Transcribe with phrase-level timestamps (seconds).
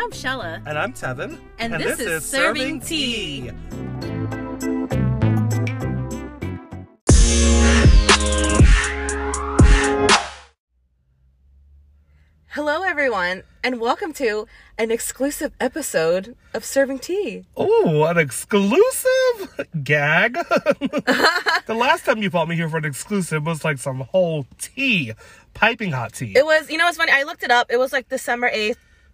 [0.00, 0.62] I'm Shella.
[0.64, 1.40] And I'm Tevin.
[1.58, 3.50] And this is Serving Tea.
[12.46, 14.46] Hello, everyone, and welcome to
[14.78, 17.44] an exclusive episode of Serving Tea.
[17.56, 20.34] Oh, an exclusive gag.
[21.66, 25.14] the last time you brought me here for an exclusive was like some whole tea,
[25.54, 26.34] piping hot tea.
[26.36, 27.10] It was, you know, what's funny?
[27.12, 27.66] I looked it up.
[27.68, 28.48] It was like December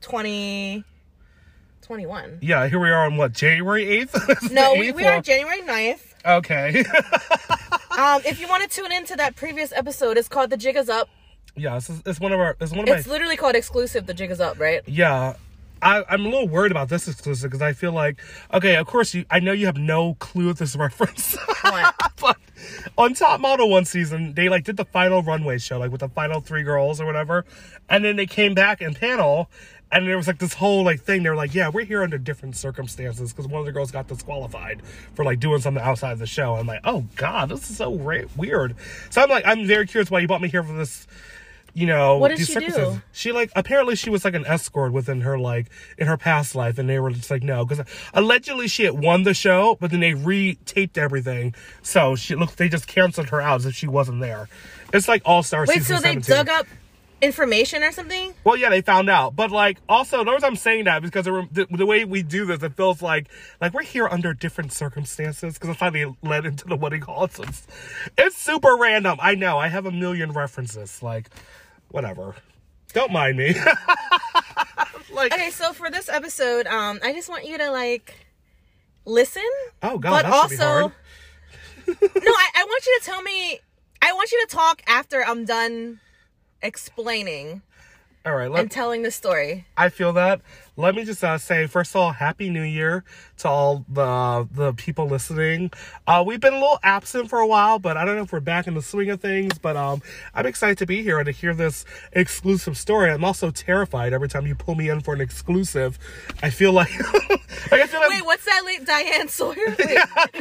[0.06, 0.84] 8th,
[1.82, 2.38] 2021.
[2.42, 4.50] yeah, here we are on what, January 8th?
[4.52, 6.00] No, we, we are January 9th.
[6.24, 6.84] Okay.
[7.96, 10.88] Um, if you want to tune into that previous episode, it's called The Jig Is
[10.88, 11.08] Up.
[11.54, 14.14] yeah, it's, it's one of our, it's one of It's my, literally called Exclusive The
[14.14, 14.80] Jig Is Up, right?
[14.86, 15.34] yeah.
[15.80, 18.18] I, I'm a little worried about this exclusive because I feel like,
[18.52, 21.36] okay, of course you, I know you have no clue at this reference.
[22.20, 22.36] But
[22.96, 26.08] on Top Model one season, they like did the final runway show, like with the
[26.08, 27.44] final three girls or whatever,
[27.88, 29.50] and then they came back in panel,
[29.94, 31.22] and there was like this whole like thing.
[31.22, 34.08] They were like, "Yeah, we're here under different circumstances because one of the girls got
[34.08, 34.82] disqualified
[35.14, 37.94] for like doing something outside of the show." I'm like, "Oh God, this is so
[37.94, 38.74] ra- weird."
[39.10, 41.06] So I'm like, I'm very curious why you brought me here for this.
[41.76, 43.02] You know, What did these she do?
[43.12, 45.66] She like apparently she was like an escort within her like
[45.98, 49.24] in her past life, and they were just like no, because allegedly she had won
[49.24, 53.56] the show, but then they re-taped everything, so she looked they just canceled her out
[53.56, 54.48] as if she wasn't there.
[54.92, 55.66] It's like All Star.
[55.66, 56.66] Wait, so they dug up
[57.24, 58.34] information or something?
[58.44, 61.66] Well, yeah, they found out, but like also, the reason I'm saying that because the,
[61.70, 63.28] the, way we do this, it feels like
[63.60, 67.38] like we're here under different circumstances because it finally led into the what he calls.
[67.40, 67.66] It's,
[68.18, 69.18] it's super random.
[69.20, 69.58] I know.
[69.58, 71.02] I have a million references.
[71.02, 71.30] Like,
[71.88, 72.36] whatever.
[72.92, 73.54] Don't mind me.
[75.12, 78.14] like, Okay, so for this episode, um, I just want you to like
[79.06, 79.42] listen.
[79.82, 80.92] oh god, but that should be also, hard.
[82.24, 83.58] no, I, I want you to tell me.
[84.00, 86.00] I want you to talk after I'm done
[86.64, 87.62] explaining
[88.26, 89.66] All right, and let, telling the story.
[89.76, 90.40] I feel that.
[90.76, 93.04] Let me just uh, say, first of all, Happy New Year
[93.38, 95.70] to all the the people listening.
[96.04, 98.40] Uh, we've been a little absent for a while, but I don't know if we're
[98.40, 99.56] back in the swing of things.
[99.58, 100.02] But um,
[100.34, 103.10] I'm excited to be here and to hear this exclusive story.
[103.12, 105.96] I'm also terrified every time you pull me in for an exclusive.
[106.42, 106.90] I feel like,
[107.70, 109.54] like I feel like Wait, what's that late Diane Sawyer?
[109.78, 109.98] Wait,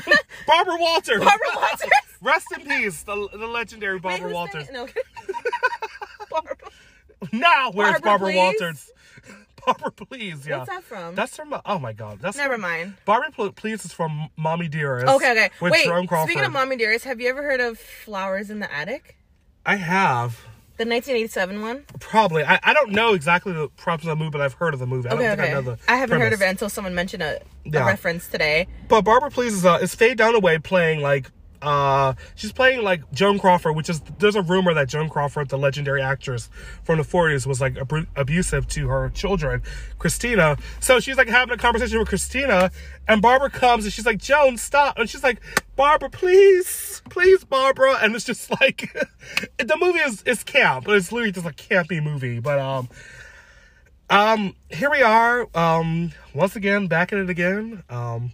[0.48, 1.20] Barbara Walters.
[1.20, 1.90] Barbara Walters.
[2.22, 4.68] Rest in peace, the, the legendary Barbara who's Walters.
[4.68, 4.74] that?
[4.74, 4.88] No.
[6.34, 6.56] Barbara.
[7.32, 8.36] Now, where's Barbara, Barbara.
[8.36, 8.92] Walters?
[9.66, 10.46] Barbara, please.
[10.46, 10.58] Yeah.
[10.58, 11.16] What's that from?
[11.16, 11.56] That's from.
[11.66, 12.20] Oh my God.
[12.20, 12.96] That's Never from- mind.
[13.06, 15.08] Barbara Please is from Mommie Dearest.
[15.08, 15.50] Okay, okay.
[15.62, 16.30] With Wait, Joan Crawford.
[16.32, 19.16] speaking of Mommie Dearest, have you ever heard of Flowers in the Attic?
[19.66, 20.42] I have.
[20.76, 21.86] The 1987 one?
[22.00, 22.44] Probably.
[22.44, 24.88] I, I don't know exactly the props of the movie, but I've heard of the
[24.88, 25.08] movie.
[25.08, 25.52] I Okay, don't think okay.
[25.52, 28.68] I know the I haven't heard of it until someone mentioned a, a reference today.
[28.90, 31.32] But Barbara Please is, uh, is Faye Dunaway playing like
[31.64, 35.58] uh she's playing like Joan Crawford, which is there's a rumor that Joan Crawford, the
[35.58, 36.50] legendary actress
[36.84, 39.64] from the 40s, was like abru- abusive to her children,
[39.98, 40.58] Christina.
[40.80, 42.72] So she's like having a conversation with Christina,
[43.08, 44.98] and Barbara comes and she's like, Joan, stop.
[44.98, 45.42] And she's like,
[45.76, 47.98] Barbara, please, please, Barbara.
[48.02, 48.94] And it's just like
[49.58, 52.40] the movie is is camp, but it's literally just a campy movie.
[52.40, 52.90] But um
[54.10, 57.84] um here we are, um, once again, back at it again.
[57.90, 58.34] Um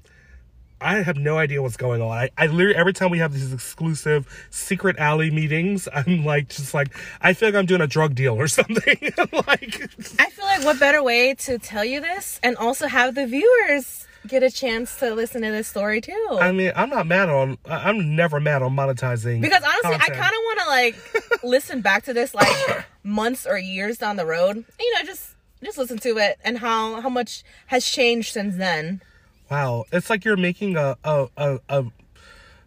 [0.82, 2.12] I have no idea what's going on.
[2.12, 6.74] I, I literally every time we have these exclusive secret alley meetings, I'm like just
[6.74, 8.98] like I feel like I'm doing a drug deal or something.
[9.48, 13.26] like I feel like what better way to tell you this and also have the
[13.28, 16.38] viewers get a chance to listen to this story too.
[16.40, 19.42] I mean, I'm not mad on I'm never mad on monetizing.
[19.42, 23.58] because honestly, I kind of want to like listen back to this like months or
[23.58, 24.64] years down the road.
[24.80, 29.02] You know, just just listen to it and how how much has changed since then.
[29.50, 31.86] Wow, it's like you're making a a a, a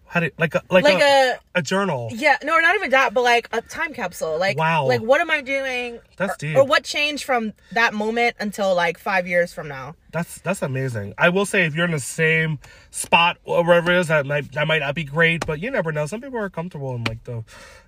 [0.07, 2.11] how do like a like, Like a, a a journal.
[2.13, 4.39] yeah, no, not even that, but like a time capsule.
[4.39, 4.87] Like Wow.
[4.87, 6.01] like what am I doing?
[6.19, 6.57] That's or, deep.
[6.57, 9.95] Or what changed from that moment until like five years from now?
[10.11, 11.15] That's that's amazing.
[11.17, 12.59] I will say if you're in the same
[12.91, 15.93] spot or wherever it is, that might that might not be great, but you never
[15.93, 16.05] know.
[16.05, 17.43] Some people are comfortable in like the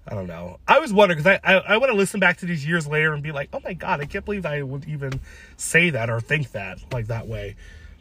[0.09, 0.61] I don't know.
[0.67, 3.13] I was wondering because I, I I want to listen back to these years later
[3.13, 5.21] and be like, oh my god, I can't believe I would even
[5.59, 7.57] say that or think that like that way.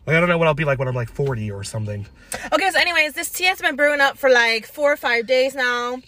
[0.06, 2.06] Like I don't know what I'll be like when I'm like 40 or something.
[2.52, 5.56] Okay, so anyways, this tea has been brewing up for like four or five days
[5.56, 6.00] now,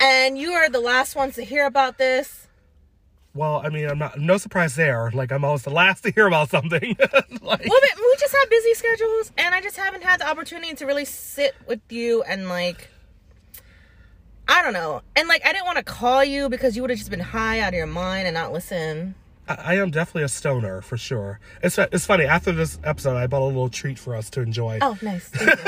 [0.00, 2.46] and you are the last ones to hear about this.
[3.34, 5.10] Well, I mean, I'm not no surprise there.
[5.12, 6.96] Like I'm always the last to hear about something.
[7.00, 10.74] like, Well, but we just have busy schedules, and I just haven't had the opportunity
[10.74, 12.90] to really sit with you and like,
[14.46, 16.98] I don't know, and like I didn't want to call you because you would have
[16.98, 19.16] just been high out of your mind and not listen.
[19.48, 21.40] I, I am definitely a stoner for sure.
[21.62, 22.24] It's it's funny.
[22.24, 24.78] After this episode, I bought a little treat for us to enjoy.
[24.80, 25.28] Oh, nice.
[25.28, 25.58] Thank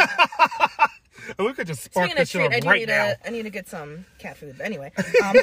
[1.39, 1.45] you.
[1.47, 3.15] We could just spark Speaking this treat, I do right need now.
[3.15, 4.57] to I need to get some cat food.
[4.59, 4.93] But anyway,
[5.25, 5.37] um,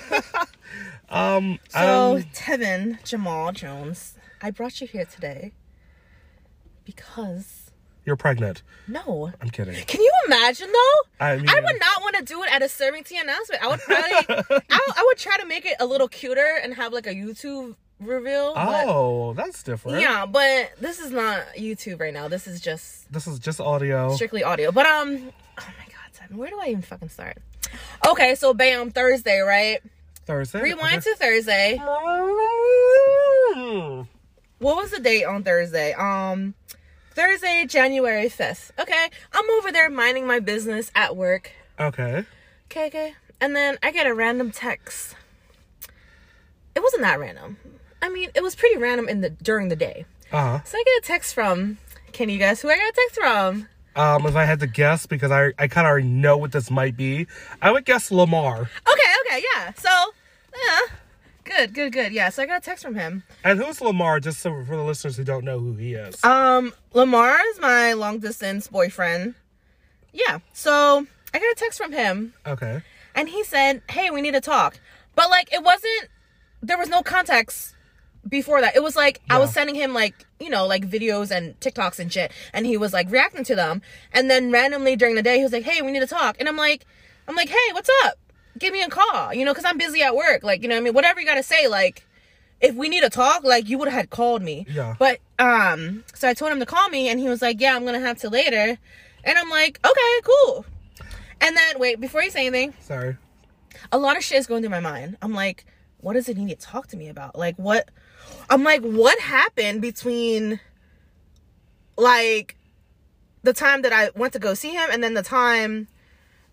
[1.10, 5.52] Um, so um, Tevin Jamal Jones, I brought you here today
[6.86, 7.72] Because
[8.06, 8.62] You're pregnant.
[8.88, 9.32] no.
[9.42, 9.74] I'm kidding.
[9.86, 11.26] Can you imagine though?
[11.26, 13.64] I mean- I would not want to do it at a serving tea announcement.
[13.64, 14.12] I would probably,
[14.70, 17.76] I, I would try to make it a little cuter and have like a YouTube
[18.02, 18.54] reveal.
[18.54, 20.02] but- Oh, that's different.
[20.02, 22.28] yeah, but this is not YouTube right now.
[22.28, 24.14] This is just This is just audio.
[24.16, 24.72] strictly audio.
[24.72, 27.38] But um, oh my god, Simon, where do I even fucking start?
[28.08, 29.82] Okay, so bam, Thursday, right?
[30.26, 30.62] Thursday.
[30.62, 31.78] Rewind to Thursday.
[34.60, 35.94] What was the date on Thursday?
[35.94, 36.54] Um,
[37.14, 38.72] Thursday, January fifth.
[38.80, 41.52] Okay, I'm over there minding my business at work.
[41.80, 42.26] Okay.
[42.70, 43.14] Okay, okay.
[43.40, 45.16] And then I get a random text.
[46.76, 47.58] It wasn't that random.
[48.02, 50.06] I mean, it was pretty random in the during the day.
[50.32, 50.64] Uh huh.
[50.64, 51.78] So I get a text from.
[52.14, 53.68] Can you guess who I got a text from?
[53.96, 56.72] Um, if I had to guess, because I I kind of already know what this
[56.72, 57.28] might be,
[57.62, 58.62] I would guess Lamar.
[58.62, 59.74] Okay, okay, yeah.
[59.74, 59.90] So,
[60.56, 60.96] yeah.
[61.44, 62.12] Good, good, good.
[62.14, 63.24] Yeah, so I got a text from him.
[63.44, 64.20] And who's Lamar?
[64.20, 66.24] Just so for the listeners who don't know who he is.
[66.24, 69.36] Um, Lamar is my long distance boyfriend.
[70.14, 70.40] Yeah.
[70.54, 72.82] So I got a text from him okay.
[73.16, 74.80] and he said, Hey, we need to talk.
[75.16, 76.10] But like it wasn't
[76.62, 77.76] there was no context
[78.28, 78.76] before that.
[78.76, 82.12] It was like I was sending him like, you know, like videos and TikToks and
[82.12, 82.32] shit.
[82.54, 83.82] And he was like reacting to them.
[84.14, 86.38] And then randomly during the day he was like, Hey, we need to talk.
[86.40, 86.86] And I'm like
[87.28, 88.18] I'm like, Hey, what's up?
[88.60, 90.44] Give me a call, you know, because I'm busy at work.
[90.44, 90.94] Like, you know what I mean?
[90.94, 92.06] Whatever you gotta say, like
[92.60, 94.66] if we need to talk, like you would have had called me.
[94.70, 94.96] Yeah.
[95.00, 97.84] But um, so I told him to call me, and he was like, "Yeah, I'm
[97.86, 98.78] gonna have to later,"
[99.24, 100.66] and I'm like, "Okay, cool."
[101.42, 103.18] And then wait, before you say anything, Sorry.
[103.92, 105.18] a lot of shit is going through my mind.
[105.24, 105.66] I'm like,
[106.02, 107.36] what does it need to talk to me about?
[107.36, 107.90] Like what?
[108.52, 110.60] I'm like, what happened between
[111.98, 112.58] like
[113.44, 115.88] the time that I went to go see him and then the time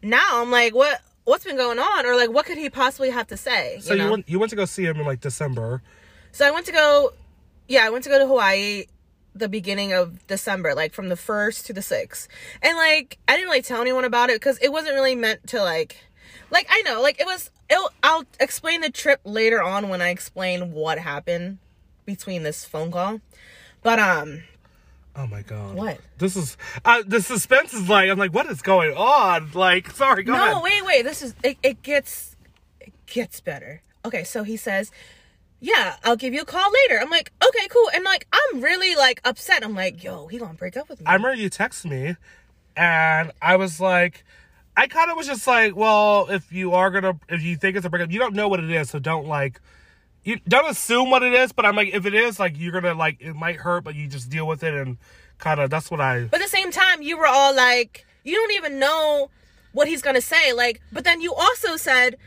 [0.00, 0.41] now?
[0.41, 1.00] I'm like, what?
[1.25, 3.81] What's been going on, or like, what could he possibly have to say?
[3.81, 4.11] So you, know?
[4.12, 5.83] went you went to go see him in like December.
[6.33, 7.12] So I went to go,
[7.67, 8.85] yeah, I went to go to Hawaii
[9.35, 12.29] the beginning of December, like from the first to the sixth,
[12.62, 15.62] and like I didn't really tell anyone about it because it wasn't really meant to
[15.62, 15.97] like,
[16.51, 17.51] like I know, like it was.
[17.69, 21.59] It'll, I'll explain the trip later on when I explain what happened
[22.08, 23.20] between this phone call,
[23.82, 24.43] but um,
[25.14, 25.75] Oh my god.
[25.75, 25.99] What?
[26.16, 26.56] This is
[26.87, 29.50] uh, the suspense is like I'm like what is going on?
[29.52, 30.62] Like sorry, go no, ahead.
[30.62, 31.58] wait, wait, this is it.
[31.62, 32.34] It gets,
[32.81, 33.82] it gets better.
[34.05, 34.90] Okay, so he says.
[35.60, 37.00] Yeah, I'll give you a call later.
[37.02, 37.90] I'm like, okay, cool.
[37.93, 39.64] And like, I'm really like upset.
[39.64, 41.06] I'm like, yo, he gonna break up with me.
[41.06, 42.14] I remember you text me,
[42.76, 44.25] and I was like,
[44.76, 47.84] I kind of was just like, well, if you are gonna, if you think it's
[47.84, 49.60] a breakup, you don't know what it is, so don't like,
[50.29, 51.53] you don't assume what it is.
[51.53, 54.07] But I'm like, if it is, like, you're gonna like, it might hurt, but you
[54.07, 54.99] just deal with it and
[55.39, 55.71] kind of.
[55.71, 56.25] That's what I.
[56.25, 59.31] But at the same time, you were all like, you don't even know
[59.73, 60.53] what he's gonna say.
[60.53, 62.19] Like, but then you also said,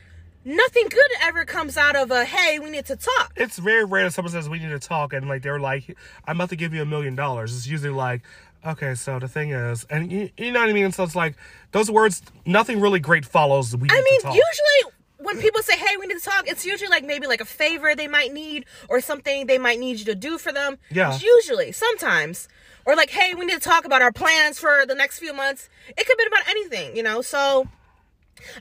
[0.44, 3.34] nothing good ever comes out of a hey, we need to talk.
[3.36, 5.96] It's very rare that someone says we need to talk, and like they're like,
[6.26, 7.56] I'm about to give you a million dollars.
[7.56, 8.24] It's usually like.
[8.64, 10.92] Okay, so the thing is, and you, you know what I mean.
[10.92, 11.36] So it's like
[11.72, 12.22] those words.
[12.46, 13.76] Nothing really great follows.
[13.76, 16.90] We need I mean, usually when people say hey, we need to talk, it's usually
[16.90, 20.16] like maybe like a favor they might need or something they might need you to
[20.16, 20.78] do for them.
[20.90, 21.14] Yeah.
[21.14, 22.48] It's usually, sometimes.
[22.86, 25.70] Or like, hey, we need to talk about our plans for the next few months.
[25.90, 27.22] It could be about anything, you know?
[27.22, 27.68] So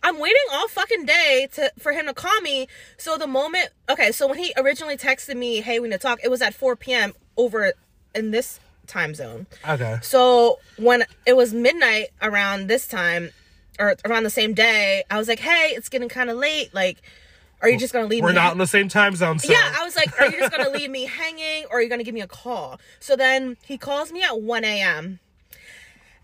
[0.02, 2.68] I'm waiting all fucking day to for him to call me.
[2.98, 6.20] So the moment okay, so when he originally texted me, hey, we need to talk,
[6.22, 7.14] it was at 4 p.m.
[7.36, 7.72] over
[8.14, 9.46] in this time zone.
[9.66, 9.98] okay.
[10.02, 13.30] So when it was midnight around this time,
[13.80, 16.72] or around the same day, I was like, "Hey, it's getting kind of late.
[16.72, 17.02] Like,
[17.62, 18.26] are you just gonna leave me?
[18.26, 20.38] We're me?" not in the same time zone, so yeah, I was like, "Are you
[20.38, 23.56] just gonna leave me hanging, or are you gonna give me a call?" So then
[23.64, 25.18] he calls me at 1 a.m.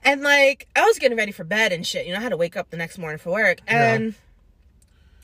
[0.04, 2.06] And like, I was getting ready for bed and shit.
[2.06, 4.14] You know, I had to wake up the next morning for work, and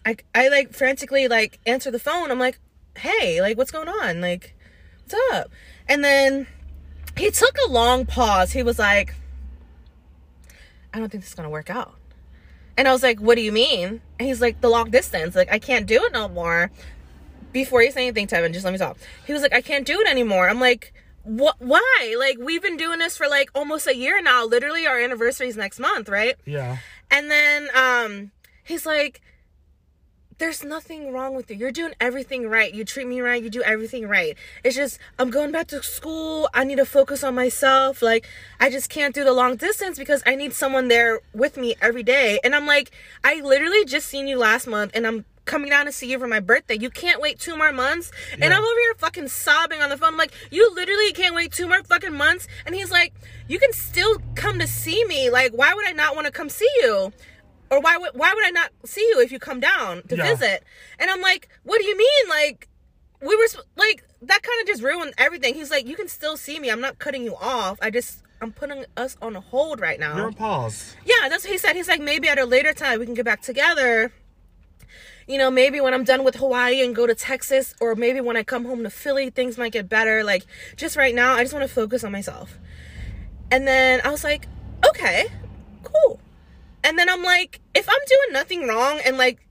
[0.05, 2.31] I, I like frantically like answer the phone.
[2.31, 2.59] I'm like,
[2.97, 4.21] "Hey, like, what's going on?
[4.21, 4.55] Like,
[5.05, 5.51] what's up?"
[5.89, 6.47] And then
[7.17, 8.53] he took a long pause.
[8.53, 9.15] He was like,
[10.95, 11.95] I don't think this is gonna work out.
[12.77, 14.01] And I was like, What do you mean?
[14.19, 15.35] And he's like, The long distance.
[15.35, 16.71] Like, I can't do it no more.
[17.53, 18.97] Before you say anything, Tevin, just let me talk.
[19.27, 20.49] He was like, I can't do it anymore.
[20.49, 20.93] I'm like,
[21.25, 21.57] What?
[21.59, 22.17] Why?
[22.19, 24.45] Like, we've been doing this for like almost a year now.
[24.47, 26.37] Literally, our anniversary is next month, right?
[26.47, 26.79] yeah.
[27.11, 28.31] And then um
[28.65, 29.21] he's like
[30.43, 31.57] there's nothing wrong with you.
[31.57, 32.75] You're doing everything right.
[32.75, 33.41] You treat me right.
[33.41, 34.37] You do everything right.
[34.65, 36.49] It's just I'm going back to school.
[36.53, 38.03] I need to focus on myself.
[38.03, 38.27] Like
[38.59, 42.03] I just can't do the long distance because I need someone there with me every
[42.03, 42.41] day.
[42.43, 42.91] And I'm like,
[43.23, 46.27] I literally just seen you last month and I'm coming down to see you for
[46.27, 46.77] my birthday.
[46.77, 48.11] You can't wait two more months.
[48.33, 50.15] And I'm over here fucking sobbing on the phone.
[50.15, 52.49] I'm like, you literally can't wait two more fucking months.
[52.67, 53.13] And he's like,
[53.47, 55.31] you can still come to see me.
[55.31, 57.13] Like, why would I not want to come see you?
[57.73, 60.25] Or why would why would I not see you if you come down to Yeah.
[60.25, 60.63] visit?
[60.99, 62.29] And I'm like, what do you mean?
[62.29, 62.69] Like,
[63.23, 65.55] we were like that kind of just ruined everything.
[65.55, 66.71] He's like, you can still see me.
[66.71, 67.79] I'm not cutting you off.
[67.81, 70.17] I just I'm putting us on hold right now.
[70.17, 70.97] You're on pause.
[71.07, 71.75] Yeah, that's what he said.
[71.75, 74.13] He's like, maybe at a later time we can get back together.
[75.27, 78.37] You know, maybe when I'm done with Hawaii and go to Texas, or maybe when
[78.37, 80.25] I come home to Philly, things might get better.
[80.25, 80.43] Like,
[80.77, 82.59] just right now, I just want to focus on myself.
[83.51, 84.47] And then I was like,
[84.91, 85.29] okay,
[85.85, 86.21] cool.
[86.85, 89.47] And then I'm like, if I'm doing nothing wrong and like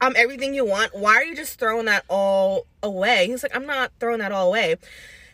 [0.00, 3.26] I'm everything you want, why are you just throwing that all away?
[3.28, 4.76] He's like, I'm not throwing that all away.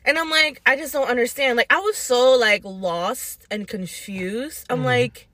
[0.04, 1.56] And I'm like, I just don't understand.
[1.56, 4.66] Like, I was so like lost and confused.
[4.70, 4.86] I'm mm-hmm.
[4.86, 5.28] like,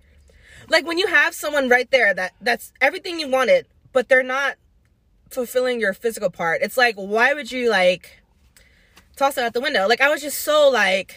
[0.69, 4.57] like when you have someone right there that that's everything you wanted, but they're not
[5.31, 6.63] fulfilling your physical part.
[6.63, 8.23] It's like, why would you like
[9.17, 9.87] toss it out the window?
[9.87, 11.17] Like, I was just so like,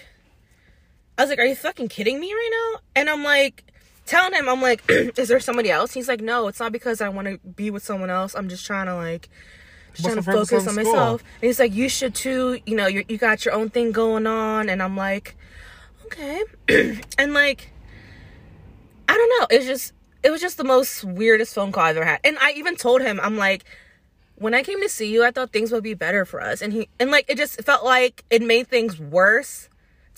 [1.17, 2.79] I was like, are you fucking kidding me right now?
[2.95, 3.63] And I'm like,
[4.09, 5.93] telling him, I'm like, is there somebody else?
[5.93, 8.35] He's like, no, it's not because I want to be with someone else.
[8.35, 9.29] I'm just trying to like,
[9.93, 10.91] just What's trying to focus on school?
[10.91, 11.23] myself.
[11.41, 12.59] And he's like, you should too.
[12.65, 14.67] You know, you you got your own thing going on.
[14.69, 15.35] And I'm like,
[16.05, 16.43] okay.
[17.17, 17.71] and like,
[19.07, 19.47] I don't know.
[19.55, 22.19] It's just, it was just the most weirdest phone call I've ever had.
[22.23, 23.63] And I even told him, I'm like,
[24.35, 26.61] when I came to see you, I thought things would be better for us.
[26.61, 29.69] And he, and like, it just felt like it made things worse.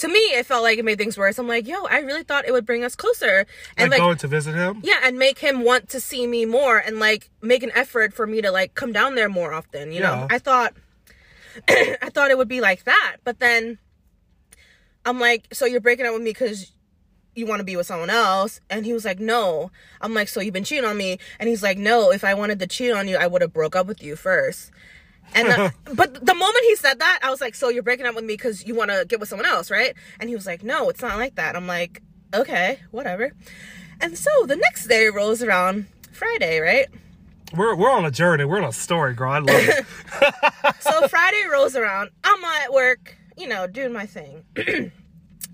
[0.01, 1.38] To me, it felt like it made things worse.
[1.38, 3.46] I'm like, yo, I really thought it would bring us closer.
[3.77, 4.79] And Like, like, going to visit him.
[4.84, 8.25] yeah, and make him want to see me more and like make an effort for
[8.25, 9.91] me to like come down there more often.
[9.91, 10.74] You know, I thought,
[11.70, 13.17] I thought it would be like that.
[13.24, 13.77] But then
[15.05, 16.72] I'm like, so you're breaking up with me because
[17.36, 18.60] you want to be with someone else?
[18.70, 19.72] And he was like, no.
[20.01, 21.17] I'm like, so you've been cheating on me?
[21.39, 22.12] And he's like, no.
[22.12, 24.72] If I wanted to cheat on you, I would have broke up with you first.
[25.35, 28.15] And uh, but the moment he said that, I was like, so you're breaking up
[28.15, 29.93] with me because you want to get with someone else, right?
[30.19, 31.55] And he was like, no, it's not like that.
[31.55, 32.01] I'm like,
[32.33, 33.33] okay, whatever.
[34.00, 36.88] And so the next day rolls around, Friday, right?
[37.55, 38.45] We're we're on a journey.
[38.45, 39.31] We're on a story, girl.
[39.31, 39.85] I love it.
[40.79, 42.11] so Friday rolls around.
[42.23, 44.43] I'm at work, you know, doing my thing.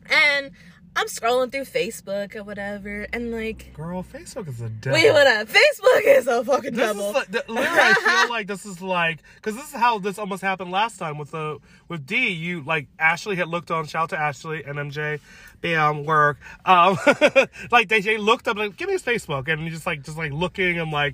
[0.10, 0.52] and
[0.98, 5.00] I'm scrolling through Facebook or whatever, and like, girl, Facebook is a devil.
[5.00, 5.48] wait, what up?
[5.48, 7.10] Facebook is a fucking This devil.
[7.10, 10.42] is like, literally, I feel like this is like because this is how this almost
[10.42, 12.30] happened last time with the with D.
[12.30, 13.86] You like Ashley had looked on.
[13.86, 15.20] Shout out to Ashley and MJ.
[15.62, 16.40] Bam, work.
[16.66, 16.98] Um,
[17.72, 20.32] like they, they looked up like, give me his Facebook, and just like just like
[20.32, 21.14] looking and like,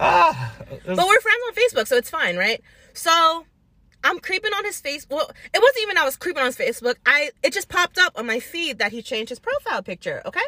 [0.00, 0.52] ah.
[0.68, 2.60] but we're friends on Facebook, so it's fine, right?
[2.92, 3.46] So
[4.04, 5.06] I'm creeping on his face.
[5.10, 6.96] Well, it wasn't even I was creeping on his Facebook.
[7.06, 10.22] I it just popped up on my feed that he changed his profile picture.
[10.24, 10.40] Okay,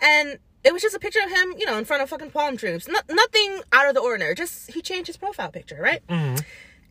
[0.00, 2.56] and it was just a picture of him, you know, in front of fucking palm
[2.56, 2.88] trees.
[2.88, 4.34] No, nothing out of the ordinary.
[4.34, 6.06] Just he changed his profile picture, right?
[6.08, 6.36] Mm-hmm.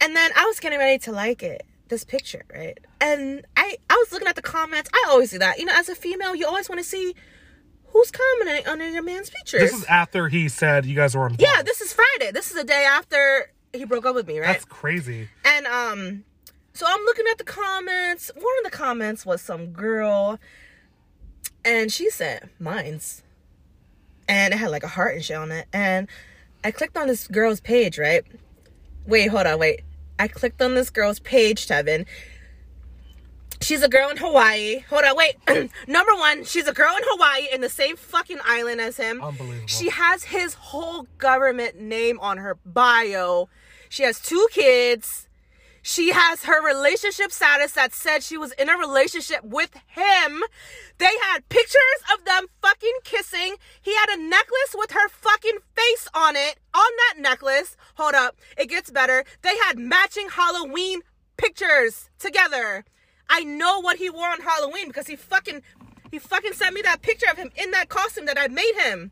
[0.02, 2.78] And then I was getting ready to like it, this picture, right?
[3.00, 4.90] And I I was looking at the comments.
[4.94, 5.60] I always do that.
[5.60, 7.16] You know, as a female, you always want to see
[7.88, 9.62] who's commenting under your man's pictures.
[9.62, 11.36] this is after he said you guys were on.
[11.40, 12.32] yeah, this is Friday.
[12.32, 14.48] This is the day after he broke up with me, right?
[14.48, 15.28] that's crazy.
[15.44, 16.24] And um,
[16.74, 18.32] so I'm looking at the comments.
[18.36, 20.40] One of the comments was some girl,
[21.66, 23.24] and she said, "Mine's,"
[24.28, 25.68] and it had like a heart and shit on it.
[25.74, 26.08] And
[26.64, 28.24] I clicked on this girl's page, right?
[29.06, 29.82] Wait, hold on, wait.
[30.20, 32.06] I clicked on this girl's page, Tevin.
[33.62, 34.80] She's a girl in Hawaii.
[34.90, 35.36] Hold on, wait.
[35.88, 39.22] Number one, she's a girl in Hawaii in the same fucking island as him.
[39.24, 39.68] Unbelievable.
[39.68, 43.48] She has his whole government name on her bio.
[43.94, 45.28] She has two kids.
[45.84, 50.42] She has her relationship status that said she was in a relationship with him.
[50.98, 53.58] They had pictures of them fucking kissing.
[53.84, 56.58] He had a necklace with her fucking face on it.
[56.74, 59.26] On that necklace, hold up, it gets better.
[59.44, 61.02] They had matching Halloween
[61.38, 62.86] pictures together.
[63.30, 65.62] I know what he wore on Halloween because he fucking
[66.10, 69.12] he fucking sent me that picture of him in that costume that I made him.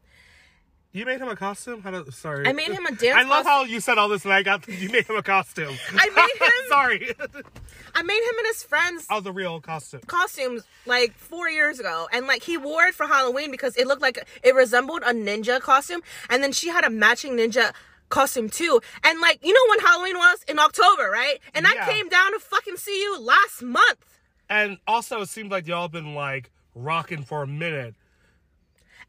[0.93, 1.81] You made him a costume?
[1.81, 2.45] How do, sorry.
[2.47, 3.51] I made him a dance I love costume.
[3.51, 5.73] how you said all this and I got you made him a costume.
[5.95, 7.13] I made him- sorry.
[7.95, 10.01] I made him and his friends oh, the real costume.
[10.07, 14.01] costumes like four years ago and like he wore it for halloween because it looked
[14.01, 17.73] like it resembled a ninja costume and then she had a matching ninja
[18.09, 21.83] costume too and like you know when halloween was in october right and Yeah.
[21.85, 24.19] i came down to fucking see you last month
[24.49, 27.95] And also, it seemed like y'all been like rocking for a minute.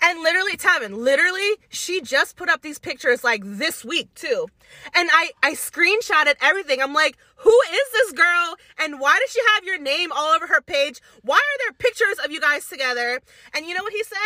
[0.02, 4.46] And literally Tevin, literally she just put up these pictures like this week too
[4.94, 9.40] and i i screenshotted everything i'm like who is this girl and why does she
[9.54, 13.20] have your name all over her page why are there pictures of you guys together
[13.54, 14.16] and you know what he said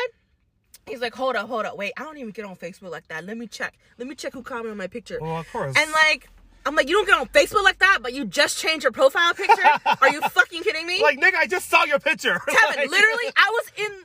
[0.88, 3.24] He's like, hold up, hold up, wait, I don't even get on Facebook like that.
[3.26, 3.76] Let me check.
[3.98, 5.18] Let me check who commented on my picture.
[5.20, 5.74] Well, of course.
[5.76, 6.28] And like,
[6.64, 9.34] I'm like, you don't get on Facebook like that, but you just changed your profile
[9.34, 9.62] picture?
[10.00, 11.02] Are you fucking kidding me?
[11.02, 12.34] like, nigga, I just saw your picture.
[12.48, 14.04] Tevin, Like- literally, I was in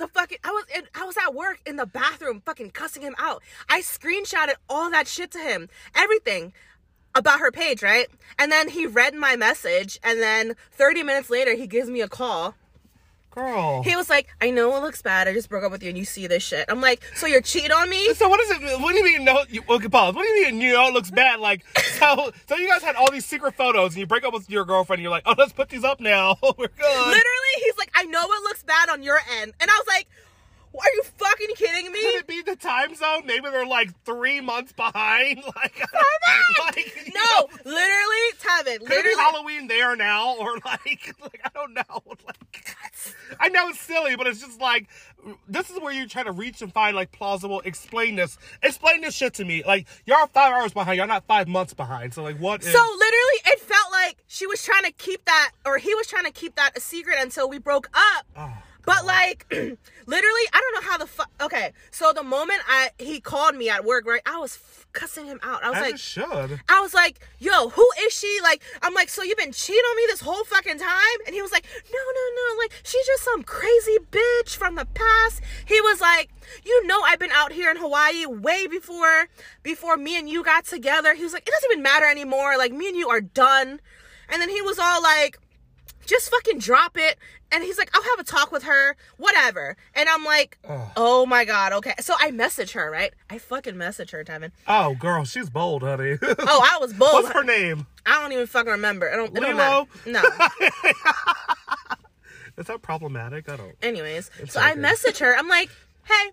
[0.00, 3.14] the fucking, I was in, I was at work in the bathroom, fucking cussing him
[3.18, 3.42] out.
[3.68, 6.52] I screenshotted all that shit to him, everything.
[7.14, 8.08] about her page, right?
[8.38, 12.08] And then he read my message, and then 30 minutes later, he gives me a
[12.08, 12.54] call.
[13.40, 13.82] Girl.
[13.82, 15.28] He was like, I know it looks bad.
[15.28, 16.66] I just broke up with you and you see this shit.
[16.68, 18.12] I'm like, so you're cheating on me?
[18.14, 18.80] So what is it?
[18.80, 19.24] What do you mean?
[19.24, 20.14] No, you, okay, pause.
[20.14, 20.60] What do you mean?
[20.60, 21.40] You know, it looks bad.
[21.40, 21.64] Like,
[21.98, 24.64] so, so you guys had all these secret photos, and you break up with your
[24.64, 26.36] girlfriend, and you're like, oh, let's put these up now.
[26.42, 27.06] We're good.
[27.06, 29.52] Literally, he's like, I know it looks bad on your end.
[29.60, 30.06] And I was like,
[30.78, 32.00] are you fucking kidding me?
[32.00, 33.26] Could it be the time zone?
[33.26, 35.42] Maybe they're like three months behind.
[35.56, 35.80] Like,
[36.76, 39.16] like No, know, literally, Tevin, Could it be literally.
[39.16, 41.82] Halloween there now, or like, like I don't know.
[42.26, 42.76] Like,
[43.38, 44.88] I know it's silly, but it's just like
[45.48, 47.60] this is where you try to reach and find like plausible.
[47.64, 48.38] Explain this.
[48.62, 49.62] Explain this shit to me.
[49.66, 50.98] Like y'all five hours behind.
[50.98, 52.14] Y'all not five months behind.
[52.14, 52.62] So like, what?
[52.62, 56.06] is- So literally, it felt like she was trying to keep that, or he was
[56.06, 58.26] trying to keep that a secret until we broke up.
[58.36, 58.54] Oh,
[58.90, 61.30] But like, literally, I don't know how the fuck.
[61.40, 65.26] Okay, so the moment I he called me at work, right, I was f- cussing
[65.26, 65.62] him out.
[65.62, 66.60] I was as like, should.
[66.68, 68.40] I was like, yo, who is she?
[68.42, 71.18] Like, I'm like, so you've been cheating on me this whole fucking time?
[71.24, 72.58] And he was like, no, no, no.
[72.58, 75.40] Like, she's just some crazy bitch from the past.
[75.66, 76.30] He was like,
[76.64, 79.28] you know, I've been out here in Hawaii way before,
[79.62, 81.14] before me and you got together.
[81.14, 82.58] He was like, it doesn't even matter anymore.
[82.58, 83.80] Like, me and you are done.
[84.28, 85.38] And then he was all like,
[86.10, 87.16] just fucking drop it.
[87.52, 89.76] And he's like, I'll have a talk with her, whatever.
[89.94, 90.88] And I'm like, Ugh.
[90.96, 91.94] oh my God, okay.
[92.00, 93.12] So I message her, right?
[93.28, 94.50] I fucking message her, Tevin.
[94.68, 96.18] Oh, girl, she's bold, honey.
[96.22, 97.12] Oh, I was bold.
[97.12, 97.86] What's her name?
[98.06, 99.10] I don't even fucking remember.
[99.12, 99.36] I don't.
[99.36, 99.86] It don't matter.
[100.06, 100.22] No.
[102.58, 103.48] Is that problematic?
[103.48, 103.74] I don't.
[103.82, 105.34] Anyways, It's so I message her.
[105.36, 105.70] I'm like,
[106.04, 106.30] hey,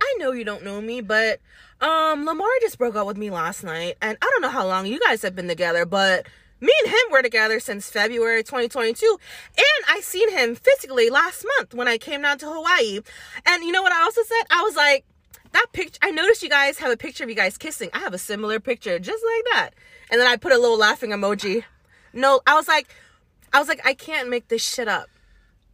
[0.00, 1.40] I know you don't know me, but
[1.80, 4.86] um, Lamar just broke up with me last night, and I don't know how long
[4.86, 6.26] you guys have been together, but
[6.60, 9.18] me and him were together since February 2022,
[9.56, 13.00] and I seen him physically last month when I came down to Hawaii.
[13.46, 14.44] And you know what I also said?
[14.50, 15.04] I was like.
[15.52, 17.88] That picture, I noticed you guys have a picture of you guys kissing.
[17.94, 19.70] I have a similar picture, just like that.
[20.10, 21.64] And then I put a little laughing emoji.
[22.12, 22.88] No, I was like,
[23.54, 25.08] I was like, I can't make this shit up.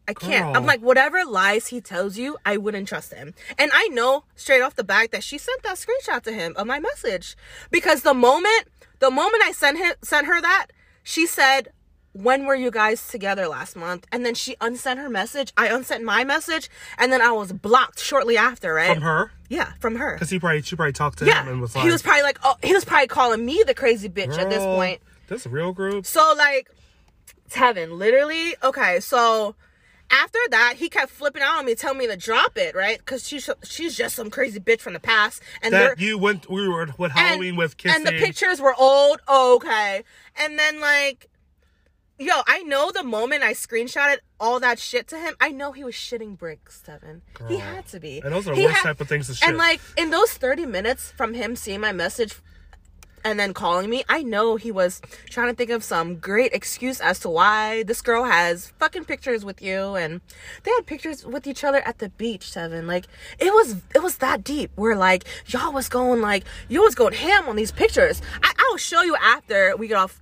[0.07, 0.57] I can't.
[0.57, 3.35] I'm like, whatever lies he tells you, I wouldn't trust him.
[3.59, 6.67] And I know straight off the bat that she sent that screenshot to him of
[6.67, 7.37] my message.
[7.71, 8.69] Because the moment,
[9.03, 10.69] the moment I sent him sent her that,
[11.03, 11.73] she said,
[12.13, 14.07] When were you guys together last month?
[14.13, 15.53] And then she unsent her message.
[15.57, 18.95] I unsent my message, and then I was blocked shortly after, right?
[18.95, 19.33] From her?
[19.49, 20.15] Yeah, from her.
[20.15, 21.43] Because he probably she probably talked to Yeah.
[21.43, 23.75] him and was like, he was probably like, oh, he was probably calling me the
[23.75, 25.01] crazy bitch at this point.
[25.29, 26.07] This real group.
[26.07, 26.71] So like,
[27.51, 29.01] Tevin, literally, okay.
[29.01, 29.57] So
[30.13, 32.99] after that, he kept flipping out on me, telling me to drop it, right?
[32.99, 36.49] Because she's she's just some crazy bitch from the past, and That you went.
[36.51, 37.97] We were with and- Halloween with kissing.
[37.97, 39.21] and the pictures were old.
[39.29, 40.05] okay,
[40.37, 41.29] and then like.
[42.19, 45.83] Yo, I know the moment I screenshotted all that shit to him, I know he
[45.83, 47.23] was shitting bricks, Tevin.
[47.49, 48.21] He had to be.
[48.23, 49.49] And those are the worst had- type of things to shit.
[49.49, 52.35] And like in those 30 minutes from him seeing my message
[53.25, 57.01] and then calling me, I know he was trying to think of some great excuse
[57.01, 60.21] as to why this girl has fucking pictures with you and
[60.65, 62.87] they had pictures with each other at the beach, Tevin.
[62.87, 63.07] Like
[63.39, 67.15] it was it was that deep where like y'all was going like you was going
[67.15, 68.21] ham on these pictures.
[68.43, 70.21] I I'll show you after we get off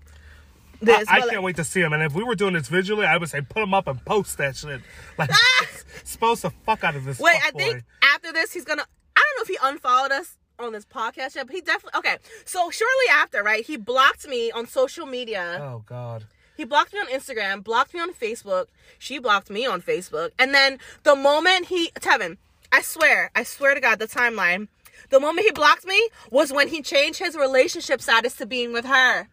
[0.81, 1.09] this.
[1.09, 1.93] I, I can't like, wait to see him.
[1.93, 4.39] And if we were doing this visually, I would say put him up and post
[4.39, 4.81] that shit.
[5.19, 5.67] Like, ah!
[6.01, 7.19] expose the fuck out of this.
[7.19, 7.57] Wait, I fuckboy.
[7.59, 8.87] think after this, he's gonna.
[9.15, 11.99] I don't know if he unfollowed us on this podcast yet, but he definitely.
[11.99, 15.59] Okay, so shortly after, right, he blocked me on social media.
[15.61, 16.25] Oh God.
[16.57, 18.67] He blocked me on Instagram, blocked me on Facebook.
[18.99, 22.37] She blocked me on Facebook, and then the moment he, Tevin,
[22.73, 24.69] I swear, I swear to God, the timeline.
[25.09, 28.85] The moment he blocked me was when he changed his relationship status to being with
[28.85, 29.29] her.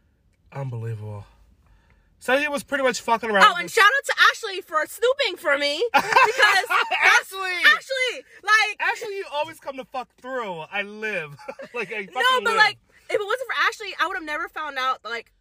[0.51, 1.25] Unbelievable.
[2.19, 3.45] So he was pretty much fucking around.
[3.47, 6.65] Oh, and shout out to Ashley for snooping for me because
[7.19, 7.51] Ashley!
[7.75, 10.61] Ashley, like Ashley, you always come to fuck through.
[10.71, 11.35] I live
[11.73, 12.57] like I fucking No, but live.
[12.57, 12.77] like,
[13.09, 14.99] if it wasn't for Ashley, I would have never found out.
[15.05, 15.31] Like,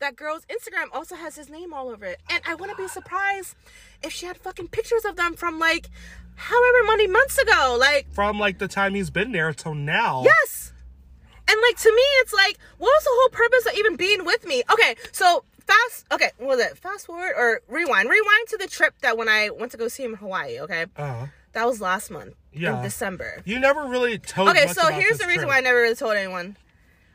[0.00, 3.54] that girl's Instagram also has his name all over it, and I wouldn't be surprised
[4.02, 5.88] if she had fucking pictures of them from like,
[6.34, 7.76] however many months ago.
[7.78, 10.22] Like, from like the time he's been there till now.
[10.24, 10.72] yes,
[11.46, 14.46] and like to me, it's like, what was the whole purpose of even being with
[14.46, 14.62] me?
[14.72, 16.06] Okay, so fast.
[16.12, 16.78] Okay, what was it?
[16.78, 18.08] Fast forward or rewind?
[18.08, 20.60] Rewind to the trip that when I went to go see him in Hawaii.
[20.60, 21.26] Okay, uh-huh.
[21.52, 22.76] that was last month Yeah.
[22.76, 23.42] in December.
[23.44, 24.48] you never really told.
[24.50, 25.48] Okay, so here's the reason trip.
[25.48, 26.56] why I never really told anyone.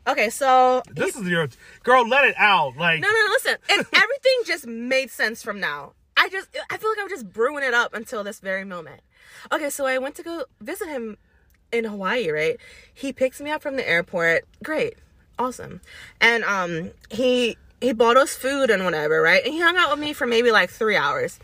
[0.08, 1.50] Okay, so This is your
[1.84, 2.08] girl.
[2.08, 2.78] Let it out.
[2.78, 3.56] Like No, no, no, listen.
[3.70, 5.94] It, everything just made sense from now.
[6.16, 9.02] I just, I feel like I'm just brewing it up until this very moment.
[9.52, 11.18] Okay, so I went to go visit him
[11.72, 12.58] in Hawaii, right?
[12.94, 14.46] He picks me up from the airport.
[14.64, 14.96] Great.
[15.38, 15.82] Awesome.
[16.20, 19.44] And, um, he, he bought us food and whatever, right?
[19.44, 21.40] And he hung out with me for maybe like three hours.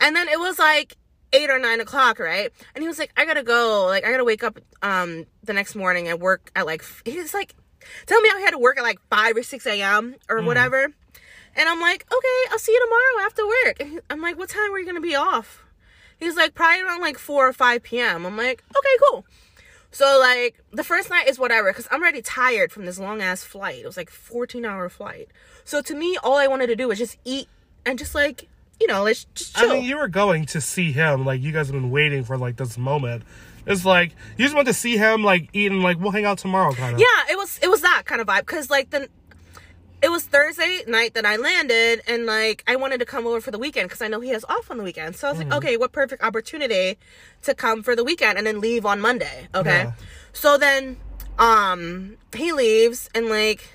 [0.00, 0.96] And then it was like
[1.32, 2.50] eight or nine o'clock, right?
[2.74, 3.84] And he was like, I gotta go.
[3.86, 7.32] Like, I gotta wake up, um, the next morning and work at like, f- he's
[7.34, 7.54] like,
[8.06, 10.16] tell me how he had to work at like 5 or 6 a.m.
[10.28, 10.84] or whatever.
[11.56, 13.76] And I'm like, okay, I'll see you tomorrow after work.
[13.80, 15.62] And he- I'm like, what time are you to be off?
[16.18, 18.26] He's like, probably around like 4 or 5 p.m.
[18.26, 19.24] I'm like, okay, cool.
[19.92, 23.42] So like the first night is whatever because I'm already tired from this long ass
[23.42, 23.80] flight.
[23.82, 25.28] It was like 14 hour flight.
[25.70, 27.46] So to me, all I wanted to do was just eat
[27.86, 28.48] and just like
[28.80, 29.70] you know, let's just chill.
[29.70, 31.26] I mean, you were going to see him.
[31.26, 33.24] Like, you guys have been waiting for, like, this moment.
[33.66, 36.72] It's like, you just want to see him, like, eating, like, we'll hang out tomorrow,
[36.72, 36.98] kind of.
[37.00, 39.06] yeah, it was it was that kind of vibe because like the
[40.02, 43.50] it was Thursday night that I landed and like I wanted to come over for
[43.50, 45.14] the weekend because I know he has off on the weekend.
[45.16, 45.50] So I was Mm-hmm.
[45.50, 46.96] like, okay, what perfect opportunity
[47.42, 49.48] to come for the weekend and then leave on Monday.
[49.54, 49.82] Okay.
[49.84, 49.92] Yeah.
[50.32, 50.96] So then
[51.38, 53.68] um he leaves and like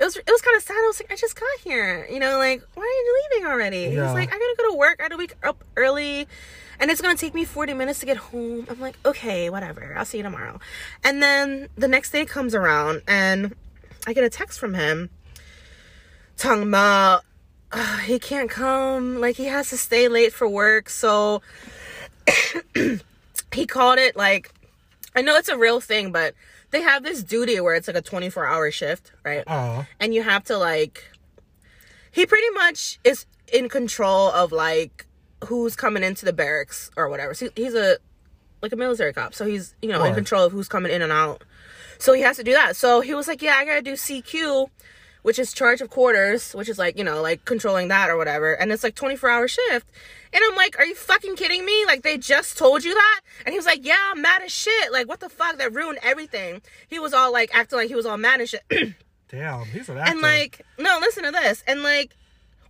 [0.00, 0.74] it was it was kind of sad.
[0.74, 2.06] I was like, I just got here.
[2.10, 3.90] You know, like, why are you leaving already?
[3.90, 4.04] He Yeah.
[4.04, 4.96] was like, I gotta go to work.
[4.98, 6.26] I had to wake up early.
[6.78, 8.66] And it's gonna take me 40 minutes to get home.
[8.70, 9.94] I'm like, okay, whatever.
[9.96, 10.58] I'll see you tomorrow.
[11.04, 13.54] And then the next day comes around and
[14.06, 15.10] I get a text from him
[16.38, 17.22] talking about
[17.70, 19.20] uh, he can't come.
[19.20, 20.88] Like he has to stay late for work.
[20.88, 21.42] So
[23.52, 24.50] he called it like
[25.14, 26.34] I know it's a real thing, but
[26.70, 29.44] they have this duty where it's like a 24 hour shift, right?
[29.46, 29.86] Oh.
[29.98, 31.04] and you have to like
[32.10, 35.06] he pretty much is in control of like
[35.44, 37.96] who's coming into the barracks or whatever so he's a
[38.62, 41.10] like a military cop so he's you know in control of who's coming in and
[41.12, 41.42] out
[41.98, 44.68] so he has to do that so he was like yeah i gotta do cq
[45.22, 48.54] which is charge of quarters which is like you know like controlling that or whatever
[48.54, 49.86] and it's like 24 hour shift
[50.32, 53.52] and i'm like are you fucking kidding me like they just told you that and
[53.52, 56.60] he was like yeah i'm mad as shit like what the fuck that ruined everything
[56.88, 58.62] he was all like acting like he was all mad as shit
[59.28, 60.10] Damn, he's an actor.
[60.10, 61.62] and like, no, listen to this.
[61.64, 62.16] And like,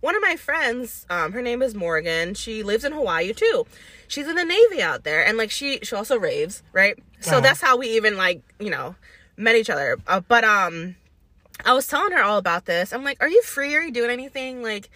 [0.01, 2.35] one of my friends, um, her name is Morgan.
[2.35, 3.65] She lives in Hawaii too.
[4.07, 6.99] She's in the Navy out there, and like she she also raves, right?
[7.19, 7.39] So Uh-huh.
[7.41, 8.93] that's how we even like you know
[9.37, 9.97] met each other.
[10.05, 10.97] Uh, but um,
[11.65, 12.93] I was telling her all about this.
[12.93, 13.75] I'm like, "Are you free?
[13.75, 14.89] Are you doing anything?" Like,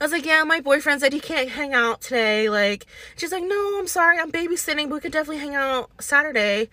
[0.00, 3.44] I was like, "Yeah, my boyfriend said he can't hang out today." Like, she's like,
[3.44, 6.68] "No, I'm sorry, I'm babysitting, but we could definitely hang out Saturday."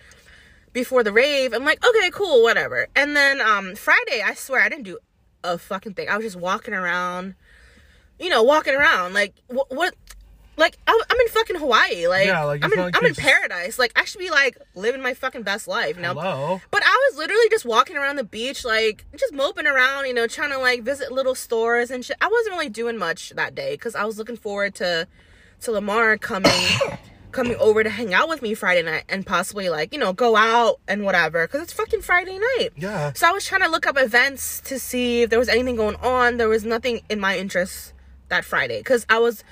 [0.73, 1.53] before the rave.
[1.53, 2.87] I'm like, okay, cool, whatever.
[2.95, 4.99] And then um Friday, I swear I didn't do
[5.43, 6.09] a fucking thing.
[6.09, 7.35] I was just walking around,
[8.19, 9.13] you know, walking around.
[9.13, 9.71] Like what?
[9.71, 9.95] what
[10.59, 12.07] like I'm, I'm in fucking Hawaii.
[12.07, 13.79] Like, Yeah, like, I'm in like I'm in just- paradise.
[13.79, 15.95] Like I should be like living my fucking best life.
[15.95, 16.13] You know.
[16.13, 16.61] Hello.
[16.69, 20.27] But I was literally just walking around the beach, like just moping around, you know,
[20.27, 22.17] trying to like visit little stores and shit.
[22.21, 25.07] I wasn't really doing much that day because I was looking forward to
[25.61, 26.51] to Lamar coming
[27.31, 30.35] coming over to hang out with me Friday night and possibly like you know go
[30.35, 32.69] out and whatever because it's fucking Friday night.
[32.75, 33.13] Yeah.
[33.13, 35.95] So I was trying to look up events to see if there was anything going
[35.97, 36.37] on.
[36.37, 37.93] There was nothing in my interest
[38.29, 39.43] that Friday because I was.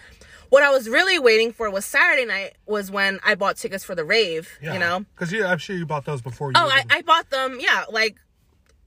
[0.49, 3.95] What I was really waiting for was Saturday night was when I bought tickets for
[3.95, 4.73] the rave, Yeah.
[4.73, 5.05] you know?
[5.15, 6.53] Because you, I'm sure you bought those before you.
[6.57, 8.17] Oh, I, I bought them, yeah, like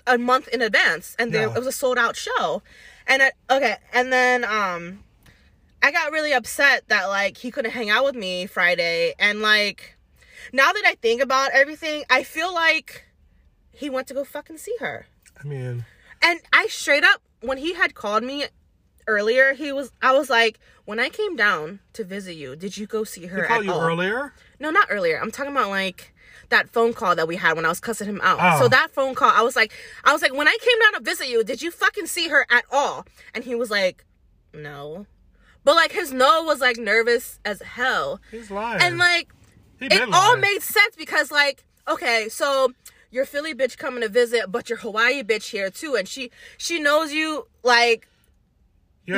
[0.07, 1.55] a month in advance, and there Yeah.
[1.55, 2.63] it was a sold out show.
[3.07, 5.05] And I, okay, and then um,
[5.83, 9.97] I got really upset that like he couldn't hang out with me Friday, and like
[10.53, 13.05] now that I think about everything, I feel like
[13.73, 15.07] he went to go fucking see her.
[15.43, 15.85] I mean,
[16.23, 18.45] And I straight up, when he had called me
[19.07, 22.87] earlier, he was, I was like, when I came down to visit you, did you
[22.87, 23.81] go see her he called you all?
[23.81, 24.33] earlier.
[24.59, 25.21] No, not earlier.
[25.21, 26.13] I'm talking about like
[26.49, 28.39] that phone call that we had when I was cussing him out.
[28.41, 28.63] Oh.
[28.63, 29.73] So that phone call, I was like,
[30.05, 32.47] I was like, when I came down to visit you, did you fucking see her
[32.51, 33.07] at all?
[33.35, 34.05] And he was like,
[34.53, 35.07] no.
[35.65, 38.21] But like his no was like nervous as hell.
[38.31, 38.83] He's lying.
[38.83, 39.29] And like
[39.81, 42.73] it been all made sense because like okay so
[43.11, 46.79] your philly bitch coming to visit but your hawaii bitch here too and she she
[46.79, 48.07] knows you like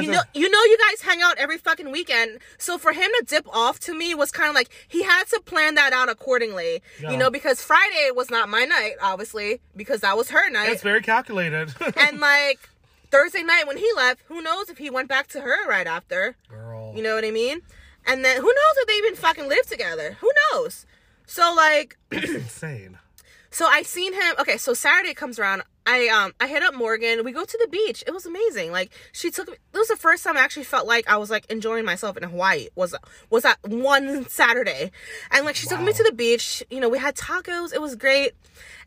[0.00, 3.24] You know you know you guys hang out every fucking weekend so for him to
[3.26, 6.82] dip off to me was kind of like he had to plan that out accordingly
[7.00, 7.10] Yeah.
[7.10, 10.82] you know because friday was not my night obviously because that was her night It's
[10.82, 11.74] very calculated.
[11.96, 12.68] and like
[13.10, 16.36] thursday night when he left who knows if he went back to her right after
[16.48, 16.92] Girl.
[16.96, 17.60] you know what I mean?
[18.06, 20.16] And then who knows if they even fucking live together?
[20.20, 20.86] Who knows?
[21.26, 22.98] So like insane.
[23.50, 25.62] so I seen him okay, so Saturday comes around.
[25.86, 27.24] I um I hit up Morgan.
[27.24, 28.04] We go to the beach.
[28.06, 28.70] It was amazing.
[28.72, 31.30] Like she took me it was the first time I actually felt like I was
[31.30, 32.68] like enjoying myself in Hawaii.
[32.76, 32.94] Was
[33.30, 34.92] was that one Saturday.
[35.30, 36.62] And like she took me to the beach.
[36.70, 37.74] You know, we had tacos.
[37.74, 38.32] It was great.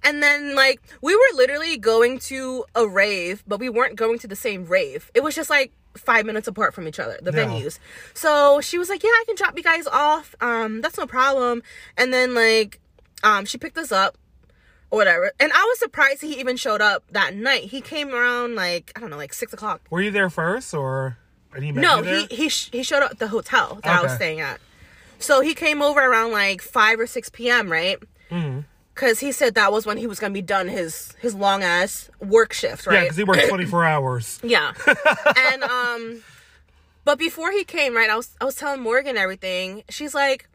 [0.03, 4.27] And then like we were literally going to a rave, but we weren't going to
[4.27, 5.11] the same rave.
[5.13, 7.45] It was just like five minutes apart from each other, the Yeah.
[7.45, 7.79] venues.
[8.13, 10.33] So she was like, Yeah, I can drop you guys off.
[10.39, 11.61] Um, that's no problem.
[11.97, 12.79] And then like
[13.23, 14.17] um she picked us up
[14.95, 15.31] or whatever.
[15.39, 17.63] And I was surprised he even showed up that night.
[17.65, 19.81] He came around like I don't know, like six o'clock.
[19.89, 21.17] Were you there first, or
[21.59, 24.39] he No, he he sh- he showed up at the hotel that I was staying
[24.41, 24.59] at.
[25.19, 27.71] So he came over around like five or six p.m.
[27.71, 27.97] Right.
[28.31, 28.65] Mhm.
[28.93, 32.09] because he said that was when he was gonna be done his his long ass
[32.19, 32.95] work shift, right?
[32.95, 34.39] Yeah, because he worked 24 hours.
[34.43, 34.73] Yeah.
[35.37, 36.23] and um
[37.03, 39.83] but before he came, right, I was I was telling Morgan everything.
[39.89, 40.49] She's like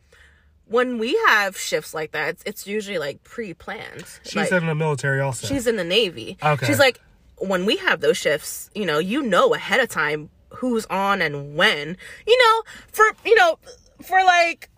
[0.71, 4.05] when we have shifts like that, it's, it's usually like pre-planned.
[4.23, 5.49] She's like, in the military also.
[5.49, 6.39] she's in the Navy.
[6.41, 6.65] Okay.
[6.65, 7.01] She's like
[7.39, 11.57] when we have those shifts, you know, you know ahead of time who's on and
[11.57, 11.97] when.
[12.25, 13.59] You know, for you know,
[14.01, 14.71] for like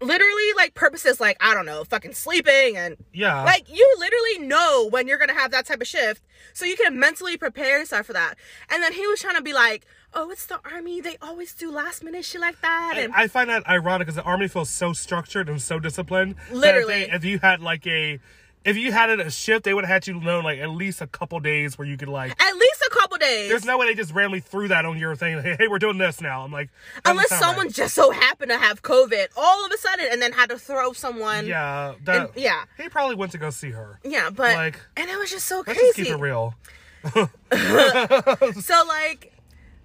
[0.00, 3.44] literally like purposes like I don't know, fucking sleeping and yeah.
[3.44, 6.20] like you literally know when you're gonna have that type of shift,
[6.52, 8.34] so you can mentally prepare yourself for that.
[8.70, 11.00] And then he was trying to be like, "Oh, it's the army.
[11.00, 14.22] They always do last minute shit like that." And I find that ironic because the
[14.22, 16.36] army feels so structured and so disciplined.
[16.36, 17.04] that if Literally.
[17.04, 18.18] they- if, you had like a,
[18.64, 21.06] if you had a shift, they would have had you know like at least a
[21.06, 22.30] couple days where you could like.
[22.40, 23.48] at least a couple days.
[23.48, 25.40] There's no way they just randomly threw that on your thing.
[25.42, 26.42] Hey, hey we're doing this now.
[26.42, 26.68] I'm like,
[27.04, 27.74] Unless someone right.
[27.74, 30.92] just so happened to have COVID all of a sudden and then had to throw
[30.92, 31.46] someone.
[31.46, 32.64] Yeah, that, And- yeah.
[32.76, 33.98] He probably went to go see her.
[34.04, 36.10] Yeah, but Like, and it was just so Let's just keep crazy.
[36.10, 36.54] it real.
[38.62, 39.31] So like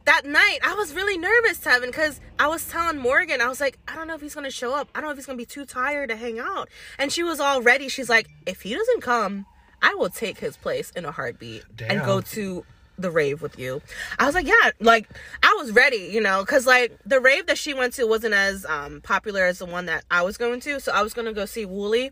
[0.07, 3.77] that night, I was really nervous, Tevin, because I was telling Morgan, I was like,
[3.87, 4.89] I don't know if he's gonna show up.
[4.95, 6.69] I don't know if he's gonna be too tired to hang out.
[6.97, 7.89] And she was all ready.
[7.89, 9.45] She's like, if he doesn't come,
[9.81, 12.65] I will take his place in a heartbeat and go to
[12.97, 13.81] the rave with you.
[14.17, 15.09] I was like, yeah, like
[15.43, 18.65] I was ready, you know, because like the rave that she went to wasn't as
[18.65, 20.79] um popular as the one that I was going to.
[20.79, 22.11] So I was gonna go see Wooli.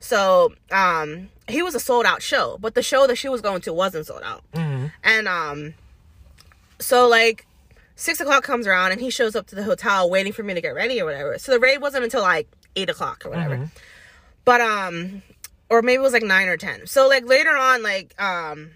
[0.00, 3.60] So um he was a sold out show, but the show that she was going
[3.62, 4.42] to wasn't sold out.
[5.04, 5.74] And um
[6.78, 7.46] so like
[7.94, 10.60] six o'clock comes around and he shows up to the hotel waiting for me to
[10.60, 11.38] get ready or whatever.
[11.38, 13.54] So the raid wasn't until like eight o'clock or whatever.
[14.44, 15.22] But um
[15.68, 16.86] or maybe it was like nine or ten.
[16.86, 18.70] So like later on, like um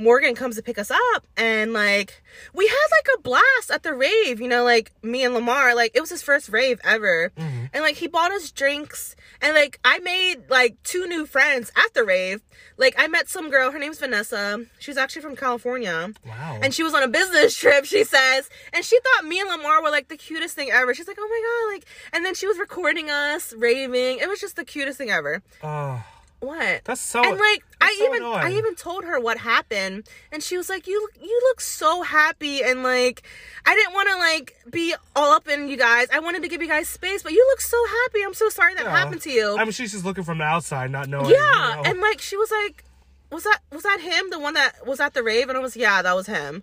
[0.00, 2.22] Morgan comes to pick us up and like
[2.54, 5.92] we had like a blast at the rave, you know, like me and Lamar, like
[5.94, 7.30] it was his first rave ever.
[7.36, 7.66] Mm-hmm.
[7.74, 11.92] And like he bought us drinks and like I made like two new friends at
[11.92, 12.40] the rave.
[12.78, 14.64] Like I met some girl, her name's Vanessa.
[14.78, 16.12] She's actually from California.
[16.26, 16.58] Wow.
[16.62, 18.48] And she was on a business trip, she says.
[18.72, 20.94] And she thought me and Lamar were like the cutest thing ever.
[20.94, 21.84] She's like, oh my god, like
[22.14, 24.18] and then she was recording us raving.
[24.18, 25.42] It was just the cutest thing ever.
[25.62, 26.02] Oh,
[26.40, 26.84] What?
[26.84, 27.22] that's so.
[27.22, 30.86] and like I so even I even told her what happened, and she was like,
[30.86, 33.22] "You you look so happy," and like
[33.66, 36.08] I didn't want to like be all up in you guys.
[36.12, 38.24] I wanted to give you guys space, but you look so happy.
[38.24, 38.90] I'm so sorry that Yeah.
[38.96, 39.56] happened to you.
[39.58, 41.26] I mean, she's just looking from the outside, not knowing.
[41.30, 41.36] yeah,
[41.70, 41.82] you know.
[41.84, 42.84] and like she was like,
[43.30, 44.30] "Was that was that him?
[44.30, 46.62] The one that was at the rave?" And I was, "Yeah, that was him."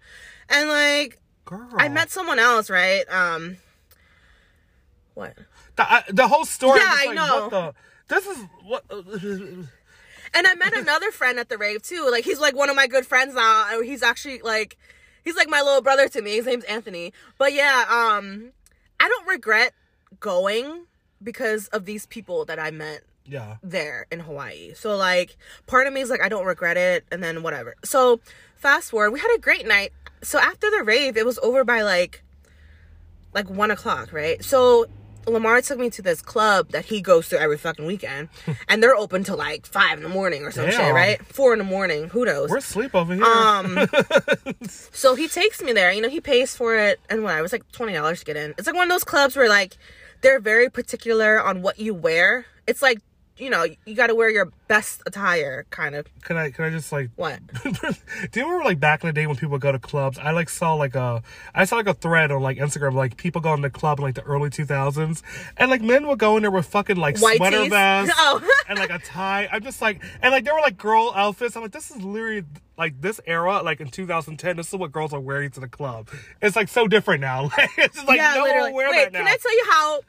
[0.49, 1.69] And like Girl.
[1.77, 3.03] I met someone else, right?
[3.11, 3.57] Um,
[5.13, 5.35] what?
[5.75, 6.79] the, I- the whole story.
[6.79, 7.15] Yeah, just I like,
[7.51, 7.73] know.
[8.07, 8.83] This is what.
[10.33, 12.07] And I met another friend at the rave too.
[12.11, 13.67] Like he's like one of my good friends now.
[13.71, 14.77] and He's actually like
[15.23, 16.35] he's like my little brother to me.
[16.35, 17.13] His name's Anthony.
[17.37, 18.51] But yeah, um
[18.99, 19.73] I don't regret
[20.19, 20.85] going
[21.21, 23.57] because of these people that I met yeah.
[23.63, 24.73] there in Hawaii.
[24.73, 27.75] So like part of me is like I don't regret it and then whatever.
[27.83, 28.19] So
[28.55, 29.91] fast forward, we had a great night.
[30.23, 32.23] So after the rave, it was over by like
[33.33, 34.43] like one o'clock, right?
[34.43, 34.87] So
[35.27, 38.29] Lamar took me to this club that he goes to every fucking weekend,
[38.67, 41.23] and they're open till like five in the morning or some shit, right?
[41.25, 42.49] Four in the morning, who knows?
[42.49, 43.23] We're asleep over here.
[43.23, 43.87] Um,
[44.67, 45.91] so he takes me there.
[45.91, 47.37] You know, he pays for it, and what?
[47.37, 48.53] It was like twenty dollars to get in.
[48.57, 49.77] It's like one of those clubs where like
[50.21, 52.45] they're very particular on what you wear.
[52.65, 52.99] It's like
[53.37, 56.05] you know you got to wear your best attire, kind of.
[56.23, 56.51] can I?
[56.51, 57.09] Can I just like?
[57.15, 57.39] What?
[57.63, 60.17] Do you remember like back in the day when people go to clubs?
[60.17, 61.21] I like saw like a
[61.53, 64.03] I saw like a thread on like Instagram like people going to the club in
[64.05, 65.23] like the early two thousands
[65.57, 67.69] and like men would go in there with fucking like White sweater tees?
[67.69, 68.41] vests Oh.
[68.67, 69.47] and like a tie.
[69.51, 71.55] I'm just like and like there were like girl outfits.
[71.55, 72.43] I'm like this is literally
[72.77, 74.57] like this era like in 2010.
[74.57, 76.09] This is what girls are wearing to the club.
[76.41, 77.43] It's like so different now.
[77.57, 79.19] Like it's just like no one will wear Wait, that now.
[79.19, 79.99] can I tell you how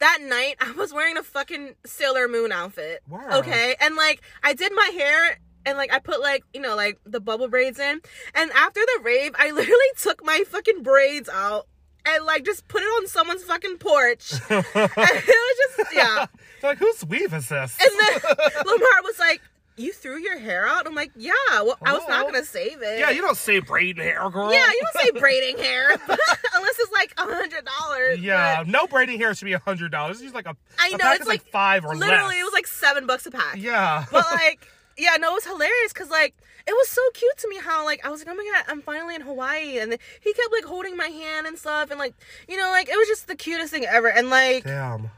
[0.00, 3.02] that night I was wearing a fucking Sailor Moon outfit?
[3.08, 3.32] Word.
[3.32, 5.38] Okay, and like I did my hair.
[5.64, 8.00] And like I put like you know like the bubble braids in,
[8.36, 11.66] and after the rave, I literally took my fucking braids out
[12.06, 14.32] and like just put it on someone's fucking porch.
[14.50, 16.26] and it was just yeah.
[16.62, 17.78] Like whose weave is this?
[17.80, 19.42] And then Lamar was like,
[19.76, 22.98] "You threw your hair out?" I'm like, "Yeah, well, I was not gonna save it."
[22.98, 24.52] yeah, you don't say braiding hair, girl.
[24.52, 25.90] Yeah, you don't say braiding hair
[26.54, 28.20] unless it's like a hundred dollars.
[28.20, 30.16] Yeah, no braiding hair should be a hundred dollars.
[30.16, 31.98] It's just like a I know, pack it's like, like- five or less.
[32.00, 32.40] literally less.
[32.40, 33.56] it was like seven bucks a pack.
[33.56, 34.66] yeah, But like,
[34.98, 36.34] yeah, no, it was hilarious because like
[36.66, 38.82] it was so cute to me how like I was like, oh my god, I'm
[38.82, 42.14] finally in Hawaii, and he kept like holding my hand and stuff, and like
[42.48, 44.08] you know, like it was just the cutest thing ever.
[44.08, 45.10] And like damn.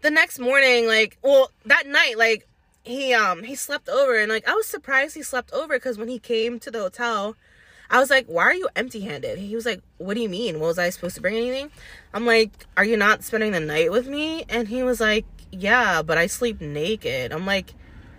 [0.00, 2.48] the next morning, like well that night, like
[2.84, 6.08] he um he slept over, and like I was surprised he slept over because when
[6.08, 7.36] he came to the hotel.
[7.90, 9.38] I was like, why are you empty handed?
[9.38, 10.58] He was like, what do you mean?
[10.58, 11.70] Was I supposed to bring anything?
[12.14, 14.44] I'm like, are you not spending the night with me?
[14.48, 17.30] And he was like, yeah, but I sleep naked.
[17.30, 17.74] I'm like,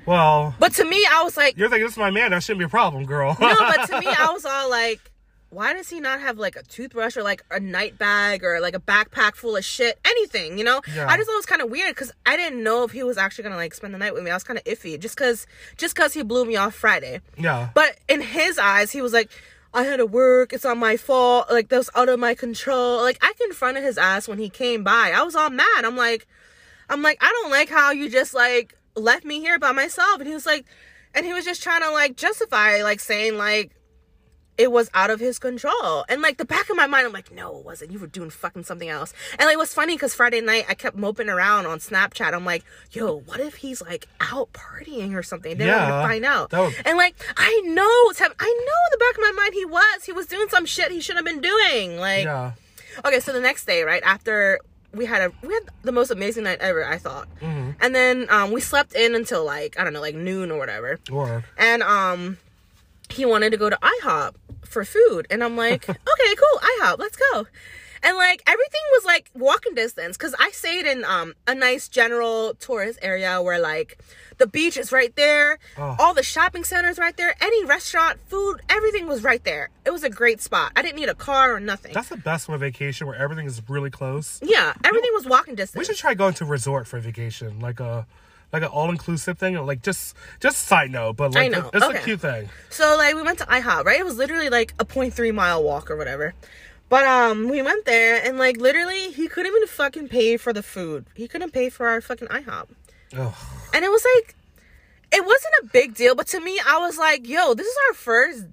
[0.05, 2.29] Well, but to me, I was like, you're like, this is my man.
[2.29, 3.35] That shouldn't be a problem, girl.
[3.41, 5.01] no, but to me, I was all like,
[5.49, 8.75] why does he not have like a toothbrush or like a night bag or like
[8.75, 9.97] a backpack full of shit?
[10.05, 10.81] Anything, you know?
[10.93, 11.07] Yeah.
[11.07, 13.17] I just thought it was kind of weird because I didn't know if he was
[13.17, 14.31] actually gonna like spend the night with me.
[14.31, 17.21] I was kind of iffy just because just because he blew me off Friday.
[17.37, 17.69] yeah.
[17.73, 19.29] But in his eyes, he was like,
[19.73, 20.53] I had to work.
[20.53, 21.51] It's not my fault.
[21.51, 23.01] Like, that was out of my control.
[23.01, 25.11] Like, I confronted his ass when he came by.
[25.13, 25.83] I was all mad.
[25.83, 26.27] I'm like,
[26.89, 30.19] I'm like, I don't like how you just like left me here by myself.
[30.19, 30.65] And he was like,
[31.13, 33.75] and he was just trying to like justify, like saying like
[34.57, 36.05] it was out of his control.
[36.07, 37.91] And like the back of my mind, I'm like, no, it wasn't.
[37.91, 39.13] You were doing fucking something else.
[39.37, 42.33] And like, it was funny because Friday night I kept moping around on Snapchat.
[42.33, 45.57] I'm like, yo, what if he's like out partying or something?
[45.57, 46.51] Then I'm Yeah, gonna find out.
[46.53, 50.03] would- And like, I know, I know in the back of my mind he was.
[50.05, 51.97] He was doing some shit he shouldn't have been doing.
[51.99, 52.53] Like, yeah.
[53.05, 54.59] okay, so the next day, right after
[54.93, 57.27] we had a we had the most amazing night ever, I thought.
[57.41, 57.71] Mm-hmm.
[57.81, 60.97] And then um, we slept in until like I don't know, like noon or whatever.
[61.11, 62.37] Or And um,
[63.09, 64.35] he wanted to go to IHOP
[64.75, 67.47] for food, and I'm like, okay, cool, IHOP, let's go.
[68.03, 72.53] And like everything was like walking distance because I stayed in um a nice general
[72.55, 73.97] tourist area where like
[74.37, 75.95] the beach is right there, Oh.
[75.97, 79.69] all the shopping centers right there, any restaurant, food, everything was right there.
[79.85, 80.73] It was a great spot.
[80.75, 81.93] I didn't need a car or nothing.
[81.93, 84.39] that's the best one vacation where everything is really close.
[84.43, 85.79] yeah, everything was walking distance.
[85.79, 88.05] We should try going to a resort for vacation, like a
[88.55, 89.55] like an all inclusive thing.
[89.65, 91.97] Like just just side note, but like it's okay.
[91.97, 92.49] a cute thing.
[92.69, 93.99] So like we went to IHOP, right?
[93.99, 96.33] It was literally like a 0.3 mile walk or whatever.
[96.87, 100.63] But um we went there and like literally he couldn't even fucking pay for the
[100.63, 101.05] food.
[101.15, 102.67] He couldn't pay for our fucking IHOP.
[103.17, 103.33] Ugh.
[103.73, 104.35] And it was like
[105.11, 107.93] it wasn't a big deal, but to me I was like, yo, this is our
[107.93, 108.45] first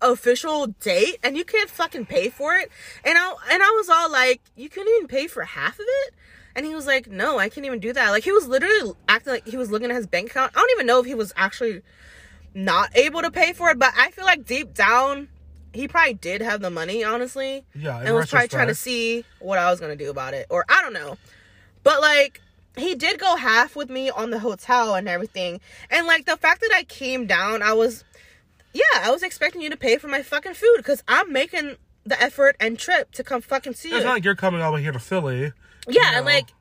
[0.00, 2.70] official date and you can't fucking pay for it.
[3.04, 6.14] And I and I was all like, you couldn't even pay for half of it?
[6.56, 8.10] And he was like, no, I can't even do that.
[8.10, 10.52] Like he was literally acting like he was looking at his bank account.
[10.54, 11.82] I don't even know if he was actually
[12.54, 15.28] not able to pay for it, but I feel like deep down
[15.72, 17.64] he probably did have the money, honestly.
[17.74, 20.46] Yeah, And was probably trying to see what I was gonna do about it.
[20.50, 21.16] Or I don't know.
[21.82, 22.40] But like
[22.76, 25.60] he did go half with me on the hotel and everything.
[25.90, 28.04] And like the fact that I came down, I was
[28.72, 32.20] yeah, I was expecting you to pay for my fucking food because I'm making the
[32.20, 33.96] effort and trip to come fucking see you.
[33.96, 35.52] It's not like you're coming over here to Philly.
[35.88, 36.22] Yeah, you know.
[36.22, 36.52] like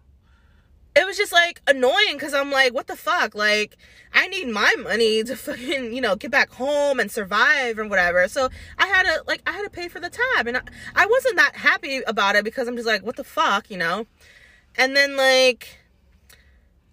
[0.96, 3.36] it was just like annoying because I'm like, what the fuck?
[3.36, 3.78] Like,
[4.14, 8.28] I need my money to fucking, you know, get back home and survive and whatever.
[8.28, 10.48] So I had to like I had to pay for the tab.
[10.48, 10.62] And I,
[10.96, 14.08] I wasn't that happy about it because I'm just like, what the fuck, you know?
[14.78, 15.78] And then like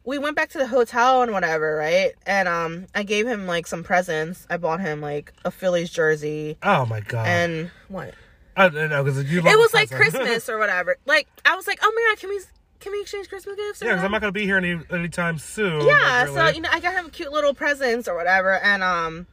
[0.05, 2.13] we went back to the hotel and whatever, right?
[2.27, 4.47] And um I gave him like some presents.
[4.51, 7.27] I bought him like a Phillies jersey Oh my god.
[7.27, 8.15] and what?
[8.57, 9.41] I don't know because you.
[9.41, 9.91] It was like.
[9.91, 10.97] Christmas or whatever.
[11.07, 12.41] Like I was like, oh my god, can we
[12.81, 13.83] can we exchange Christmas gifts?
[13.83, 15.87] or yeah, because I'm not gonna be here any anytime soon.
[15.87, 16.27] yeah.
[16.29, 19.27] like, So you know, I got him cute little presents or whatever, and um,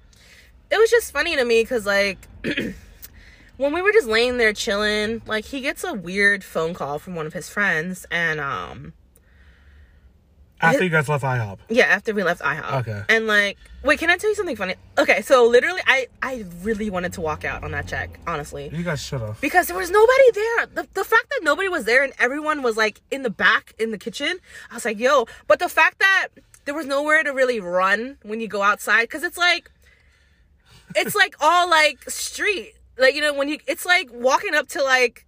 [0.72, 2.20] it was just funny to me because like.
[3.56, 7.14] When we were just laying there chilling, like he gets a weird phone call from
[7.14, 8.94] one of his friends, and um,
[10.63, 11.60] after you guys left IHOP.
[11.69, 12.80] yeah, after we left IHOP.
[12.82, 13.02] Okay.
[13.10, 14.76] And like, wait, can I tell you something funny?
[14.97, 18.69] Okay, so literally, I I really wanted to walk out on that check, honestly.
[18.73, 19.39] You guys should have.
[19.41, 20.65] because there was nobody there.
[20.67, 23.91] The, the fact that nobody was there and everyone was like in the back in
[23.91, 24.39] the kitchen,
[24.71, 25.26] I was like, yo.
[25.47, 26.28] But the fact that
[26.65, 29.69] there was nowhere to really run when you go outside, because it's like,
[30.95, 32.73] it's like all like street.
[32.97, 35.26] Like, you know, when you, it's like walking up to like,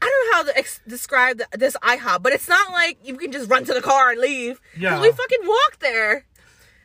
[0.00, 3.16] I don't know how to ex- describe the, this IHOP, but it's not like you
[3.16, 4.60] can just run to the car and leave.
[4.76, 5.00] Yeah.
[5.00, 6.24] We fucking walked there.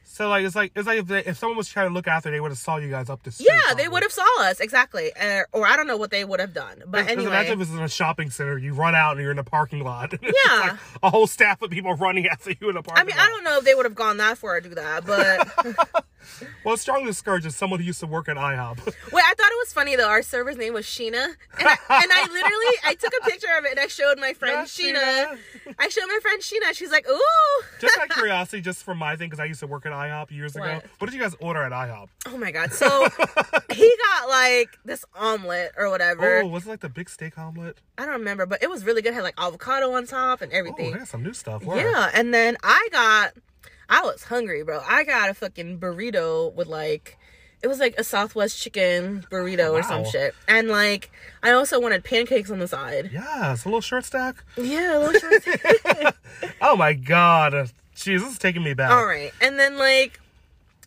[0.06, 2.30] So like it's like it's like if, they, if someone was trying to look after,
[2.30, 3.50] they would have saw you guys up the street.
[3.50, 6.40] Yeah, they would have saw us exactly, uh, or I don't know what they would
[6.40, 6.84] have done.
[6.86, 9.32] But anyway, imagine if this is in a shopping center, you run out and you're
[9.32, 10.14] in a parking lot.
[10.24, 10.60] Yeah.
[10.62, 13.00] like a whole staff of people running after you in a parking lot.
[13.00, 13.26] I mean, lot.
[13.26, 16.06] I don't know if they would have gone that far to do that, but
[16.64, 18.78] Well, strongly discouraged as someone who used to work at IHOP.
[18.86, 20.08] wait, I thought it was funny though.
[20.10, 23.66] Our server's name was Sheena, and I, and I literally I took a picture of
[23.66, 25.38] it and I showed my friend Yeah, Sheena.
[25.66, 25.76] Sheena.
[25.80, 26.74] I showed my friend Sheena.
[26.74, 27.64] She's like, ooh.
[27.80, 30.32] Just out of curiosity, just for my thing, because I used to work at IHOP
[30.32, 30.66] years ago.
[30.66, 30.86] What?
[30.98, 32.08] What did you guys order at IHOP?
[32.28, 32.74] oh my god!
[32.74, 32.88] So
[33.72, 36.40] he got like this omelet or whatever.
[36.42, 37.78] Oh, was it like the big steak omelet?
[37.98, 39.12] I don't remember, but it was really good.
[39.12, 40.88] It had like avocado on top and everything.
[40.88, 41.64] Oh, they got some new stuff.
[41.64, 41.78] Word.
[41.78, 43.34] Yeah, and then I got,
[43.90, 44.82] I was hungry, bro.
[44.88, 47.18] I got a fucking burrito with like,
[47.62, 52.04] it was like a Southwest chicken burrito or some shit, and like I also wanted
[52.04, 53.10] pancakes on the side.
[53.14, 54.44] Yeah, it's a little short stack.
[54.58, 56.16] Yeah, a little short.
[56.62, 57.72] Oh my god.
[58.04, 58.92] Jeez, this is taking me back.
[58.92, 60.20] All right, and then like,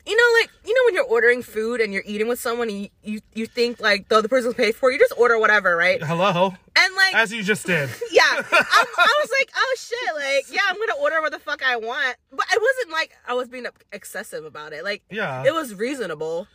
[0.06, 2.82] you know, like you know when you're ordering food and you're eating with someone, and
[2.82, 6.02] you you, you think like the other person's paid for, you just order whatever, right?
[6.02, 7.88] Hello, And like, as you just did.
[8.12, 11.62] yeah, I, I was like, oh shit, like yeah, I'm gonna order what the fuck
[11.64, 14.84] I want, but it wasn't like I was being excessive about it.
[14.84, 15.42] Like, Yeah.
[15.44, 16.46] it was reasonable.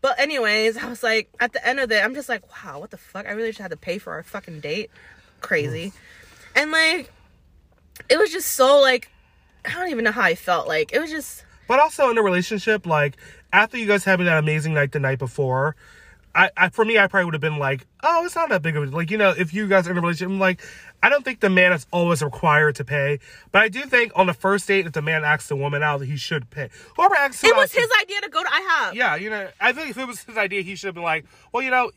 [0.00, 2.90] But anyways, I was like, at the end of it, I'm just like, wow, what
[2.90, 3.24] the fuck?
[3.24, 4.90] I really just had to pay for our fucking date.
[5.40, 5.92] Crazy.
[6.56, 7.12] And like,
[8.08, 9.11] it was just so like,
[9.64, 10.66] I don't even know how I felt.
[10.68, 11.44] Like, it was just.
[11.68, 13.16] But also in a relationship, like
[13.52, 15.76] after you guys having that amazing night the night before,
[16.34, 18.76] I, I for me I probably would have been like, oh, it's not that big
[18.76, 20.60] of a like you know if you guys are in a relationship, I'm like
[21.02, 23.18] I don't think the man is always required to pay,
[23.50, 26.00] but I do think on the first date if the man asks the woman out,
[26.00, 26.70] he should pay.
[26.96, 28.94] Whoever asks, It was his idea to go to IHOP.
[28.94, 31.24] Yeah, you know, I think if it was his idea, he should have been like,
[31.52, 31.90] well, you know,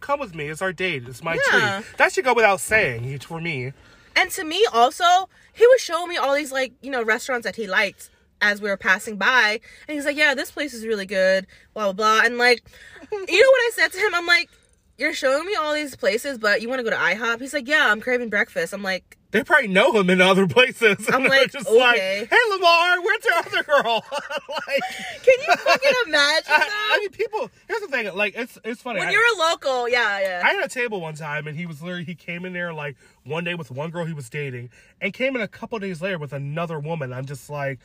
[0.00, 0.48] come with me.
[0.48, 1.04] It's our date.
[1.06, 1.80] It's my Yeah.
[1.82, 1.98] treat.
[1.98, 3.72] That should go without saying for me.
[4.18, 5.04] And to me, also,
[5.52, 8.10] he was showing me all these like you know restaurants that he liked
[8.40, 11.92] as we were passing by, and he's like, "Yeah, this place is really good." Blah
[11.92, 12.26] blah blah.
[12.26, 12.64] And like,
[13.12, 14.16] you know what I said to him?
[14.16, 14.50] I'm like,
[14.96, 17.68] "You're showing me all these places, but you want to go to IHOP?" He's like,
[17.68, 21.06] "Yeah, I'm craving breakfast." I'm like, They probably know him in other places.
[21.08, 22.26] I'm And like, just like, okay.
[22.30, 24.02] hey, Lamar, where's your other girl?
[24.12, 24.82] like,
[25.22, 26.92] "Can you fucking imagine?" I.
[26.94, 27.50] I mean, people.
[27.68, 28.14] Here's the thing.
[28.16, 29.00] Like, it's it's funny.
[29.00, 30.42] when I- you're a local, yeah, yeah.
[30.44, 32.96] I had a table one time, and he was literally he came in there like
[33.24, 34.70] one day with one girl he was dating,
[35.00, 37.12] and came in a couple days later with another woman.
[37.12, 37.80] I'm just like,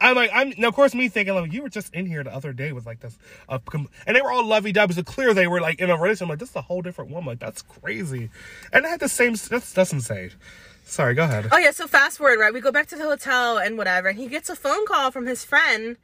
[0.00, 2.34] I'm like, I'm now of course me thinking like you were just in here the
[2.34, 3.18] other day with like this,
[3.50, 3.58] uh,
[4.06, 4.94] and they were all lovey dovey.
[4.94, 6.22] So clear they were like in a relationship.
[6.22, 7.26] I'm like, this is a whole different woman.
[7.32, 8.30] Like that's crazy,
[8.72, 9.34] and I had the same.
[9.34, 10.30] That's that's insane.
[10.90, 11.48] Sorry, go ahead.
[11.52, 12.52] Oh yeah, so fast forward, right?
[12.52, 15.24] We go back to the hotel and whatever, and he gets a phone call from
[15.24, 15.96] his friend,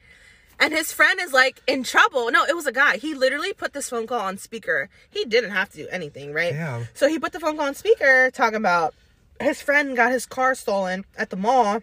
[0.60, 2.30] and his friend is like in trouble.
[2.30, 2.96] No, it was a guy.
[2.96, 4.88] He literally put this phone call on speaker.
[5.10, 6.52] He didn't have to do anything, right?
[6.52, 6.86] Damn.
[6.94, 8.94] So he put the phone call on speaker, talking about
[9.40, 11.82] his friend got his car stolen at the mall.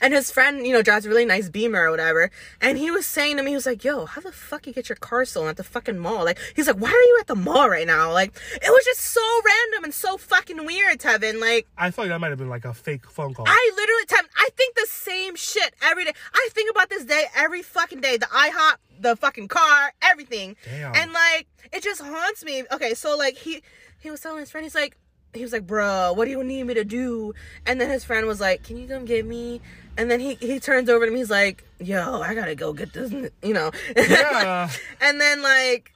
[0.00, 2.30] And his friend, you know, drives a really nice beamer or whatever.
[2.60, 4.88] And he was saying to me, he was like, yo, how the fuck you get
[4.88, 6.24] your car stolen at the fucking mall?
[6.24, 8.12] Like, he's like, why are you at the mall right now?
[8.12, 11.40] Like, it was just so random and so fucking weird, Tevin.
[11.40, 13.46] Like, I thought that might have been like a fake phone call.
[13.48, 16.12] I literally, Tevin, I think the same shit every day.
[16.34, 18.16] I think about this day every fucking day.
[18.16, 20.56] The IHOP, the fucking car, everything.
[20.64, 20.94] Damn.
[20.94, 22.64] And like, it just haunts me.
[22.72, 23.62] Okay, so like, he,
[23.98, 24.96] he was telling his friend, he's like,
[25.34, 27.34] he was like, bro, what do you need me to do?
[27.66, 29.60] And then his friend was like, can you come get me?
[29.96, 32.92] And then he, he turns over to me, he's like, yo, I gotta go get
[32.92, 33.12] this,
[33.42, 33.70] you know.
[33.96, 34.70] Yeah.
[35.00, 35.92] and then like,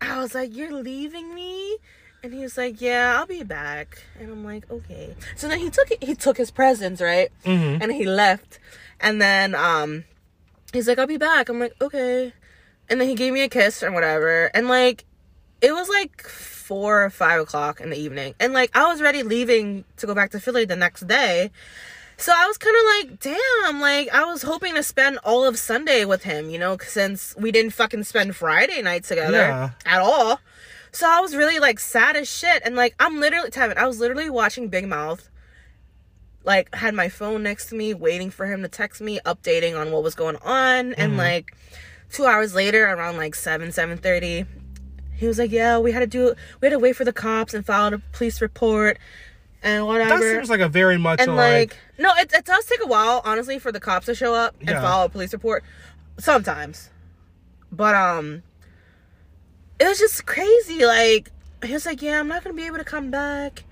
[0.00, 1.76] I was like, you're leaving me?
[2.22, 4.02] And he was like, yeah, I'll be back.
[4.18, 5.14] And I'm like, okay.
[5.36, 7.30] So then he took it, he took his presents, right?
[7.44, 7.80] Mhm.
[7.82, 8.58] And he left.
[9.00, 10.04] And then um,
[10.72, 11.48] he's like, I'll be back.
[11.48, 12.32] I'm like, okay.
[12.88, 14.50] And then he gave me a kiss or whatever.
[14.54, 15.04] And like,
[15.60, 16.26] it was like
[16.68, 18.34] four or five o'clock in the evening.
[18.38, 21.50] And like, I was ready leaving to go back to Philly the next day.
[22.18, 25.58] So I was kind of like, damn, like I was hoping to spend all of
[25.58, 29.70] Sunday with him, you know, since we didn't fucking spend Friday night together Yeah.
[29.86, 30.40] at all.
[30.92, 32.60] So I was really like sad as shit.
[32.66, 35.30] And like, I'm literally, Tevin, I was literally watching Big Mouth.
[36.44, 39.90] Like, had my phone next to me, waiting for him to text me, updating on
[39.90, 40.92] what was going on.
[40.94, 41.18] And mm-hmm.
[41.18, 41.56] like,
[42.10, 44.46] two hours later, around like 7, 7.30,
[45.18, 47.52] he was like, yeah, we had to do, we had to wait for the cops
[47.54, 48.98] and file a police report
[49.62, 50.18] and whatever.
[50.20, 52.86] that seems like a very much and like, like no it, it does take a
[52.86, 54.80] while honestly for the cops to show up and Yeah.
[54.80, 55.64] file a police report
[56.16, 56.90] sometimes
[57.72, 58.44] but um
[59.80, 61.32] it was just crazy like
[61.64, 63.64] he was like yeah i'm not gonna be able to come back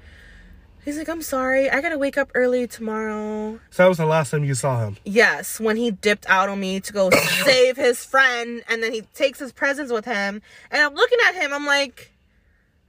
[0.86, 4.30] he's like i'm sorry i gotta wake up early tomorrow so that was the last
[4.30, 4.96] time you saw him.
[5.04, 7.10] yes when he dipped out on me to go
[7.44, 11.34] save his friend and then he takes his presents with him and i'm looking at
[11.34, 12.10] him i'm like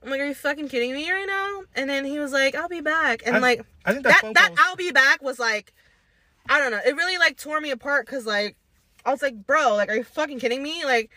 [0.04, 2.70] i'm like are you fucking kidding me right now and then he was like i'll
[2.70, 5.38] be back and I- like I think that that that was- I'll be back was
[5.40, 5.74] like
[6.50, 6.80] I don't know.
[6.86, 8.56] It really like tore me apart because like
[9.06, 10.86] I was like, bro, like, are you fucking kidding me?
[10.86, 11.10] Like,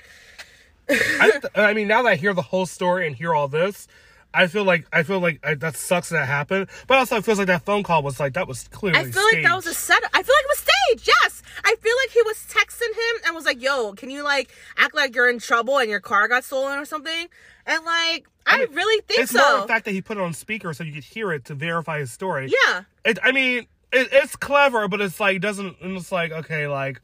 [0.89, 3.87] I, th- I mean, now that I hear the whole story and hear all this,
[4.33, 6.69] I feel like I feel like I, that sucks that happened.
[6.87, 8.99] But also, it feels like that phone call was like that was clearly.
[8.99, 10.11] I feel like that was a setup.
[10.13, 11.09] I feel like it was staged.
[11.23, 14.51] Yes, I feel like he was texting him and was like, "Yo, can you like
[14.77, 17.29] act like you're in trouble and your car got stolen or something?"
[17.67, 19.39] And like, I, mean, really think It's so.
[19.39, 21.55] more the fact that he put it on speaker so you could hear it to
[21.55, 22.51] verify his story.
[22.67, 22.83] yeah.
[23.05, 25.77] It, I mean, it, it's clever, but it's like doesn't.
[25.81, 27.01] It's like okay, like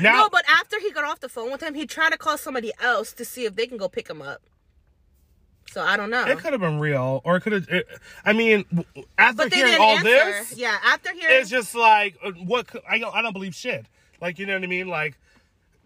[0.00, 0.22] now.
[0.22, 2.72] No, but after he got off the phone with him, he tried to call somebody
[2.80, 4.40] else to see if they can go pick him up.
[5.70, 6.24] So I don't know.
[6.26, 7.68] it could have been real, or it could have.
[8.24, 8.64] I mean,
[9.16, 10.04] after hearing all answer.
[10.04, 13.14] this, Yeah, after hearing it's just like uh, what I don't.
[13.14, 13.86] I don't believe shit.
[14.20, 14.88] Like you know what I mean?
[14.88, 15.16] Like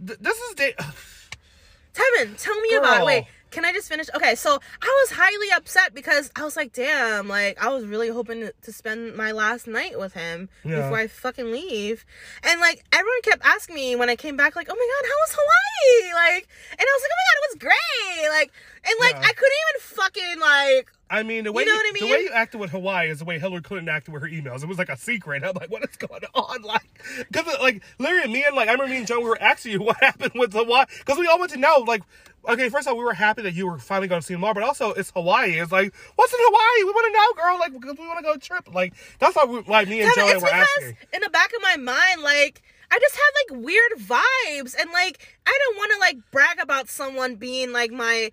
[0.05, 0.75] th- this is da-
[1.95, 3.05] Tevin, tell me about it.
[3.05, 4.09] Wait, can I just finish?
[4.15, 8.09] Okay, so I was highly upset because I was like, damn, like I was really
[8.09, 10.83] hoping to- to spend my last night with him Yeah.
[10.83, 12.05] before I fucking leave.
[12.43, 15.17] And like everyone kept asking me when I came back, like, oh my god, how
[15.23, 16.13] was Hawaii?
[16.35, 18.29] Like, and I was like, oh my god, it was great.
[18.31, 18.53] Like,
[18.87, 19.29] and like Yeah.
[19.29, 22.13] I couldn't even fucking like I mean, the way you, know you, what I the
[22.13, 24.63] way you acted with Hawaii is the way Hillary Clinton acted with her emails.
[24.63, 25.45] It was like a secret.
[25.47, 26.63] I'm like, what is going on?
[26.65, 26.83] Like,
[27.31, 29.83] because like literally, me and like I remember me and Joe we were asking you
[29.83, 31.85] what happened with Hawaii because we all want to know.
[31.87, 32.03] Like,
[32.49, 34.55] okay, first of all, we were happy that you were finally going to see more,
[34.55, 35.59] but also it's Hawaii.
[35.59, 36.85] It's like, what's in Hawaii?
[36.85, 37.59] We want to know, girl.
[37.59, 38.75] Like, because we want to go trip.
[38.75, 40.97] Like, that's why we, like me and Joey it's were because asking.
[41.13, 45.27] in the back of my mind, like I just had like weird vibes, and like
[45.47, 48.31] I don't want to like brag about someone being like my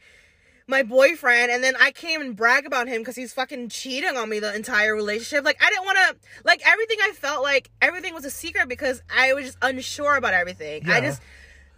[0.67, 4.29] my boyfriend, and then I came and brag about him because he's fucking cheating on
[4.29, 5.45] me the entire relationship.
[5.45, 6.97] Like I didn't want to like everything.
[7.01, 10.89] I felt like everything was a secret because I was just unsure about everything.
[10.89, 11.21] I just.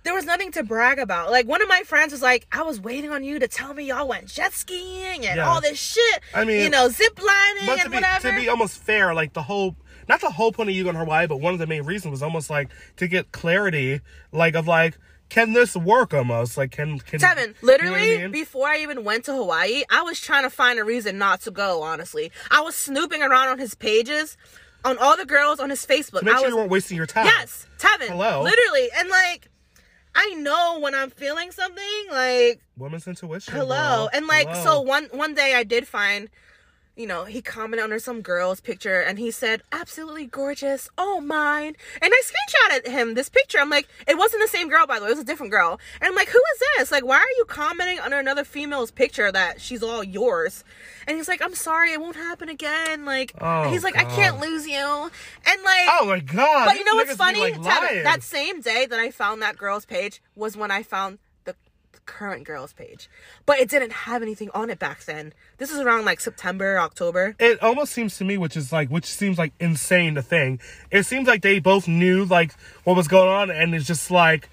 [0.03, 1.31] There was nothing to brag about.
[1.31, 3.85] Like one of my friends was like, "I was waiting on you to tell me
[3.85, 5.49] y'all went jet skiing and Yeah.
[5.49, 6.21] all this shit.
[6.33, 9.13] I mean, you know, zip lining But to and be whatever." to be almost fair,
[9.13, 9.75] like the whole
[10.09, 12.11] not the whole point of you going to Hawaii, but one of the main reasons
[12.11, 14.01] was almost like to get clarity,
[14.33, 14.97] like of like,
[15.29, 16.57] can this work almost?
[16.57, 18.31] Like can can Tevin, you know literally, I mean?
[18.31, 21.51] before I even went to Hawaii, I was trying to find a reason not to
[21.51, 22.29] go, honestly.
[22.51, 24.35] I was snooping around on his pages,
[24.83, 26.19] on all the girls on his Facebook.
[26.19, 27.25] to make I sure was, you weren't wasting your time.
[27.25, 28.09] yes, Tevin.
[28.09, 28.41] Hello?
[28.43, 28.89] Literally.
[28.97, 29.47] And like,
[30.15, 33.53] I know when I'm feeling something, like, Women's intuition.
[33.53, 33.67] hello.
[33.75, 34.09] girl.
[34.13, 34.63] And like, Hello.
[34.63, 36.29] so one one day I did find
[36.95, 40.89] you know, he commented under some girl's picture and he said, absolutely gorgeous.
[40.97, 41.75] Oh, mine.
[42.01, 43.57] And I screenshotted him this picture.
[43.59, 45.09] I'm like, it wasn't the same girl, by the way.
[45.09, 45.79] It was a different girl.
[45.99, 46.91] And I'm like, who is this?
[46.91, 50.63] Like, why are you commenting under another female's picture that she's all yours?
[51.07, 53.05] And he's like, I'm sorry, it won't happen again.
[53.05, 54.75] Like, Oh, he's like, I can't lose you.
[55.45, 56.65] And like, Oh my god!
[56.65, 57.39] but you know what's funny?
[57.39, 61.17] like, that same day that I found that girl's page was when I found
[62.05, 63.09] current girl's page.
[63.45, 65.33] But it didn't have anything on it back then.
[65.57, 67.35] This is around like September, October.
[67.39, 70.61] it almost seems to me, which is like, which seems like insane to think.
[70.91, 74.49] It seems like they both knew like what was going on, and it's just like,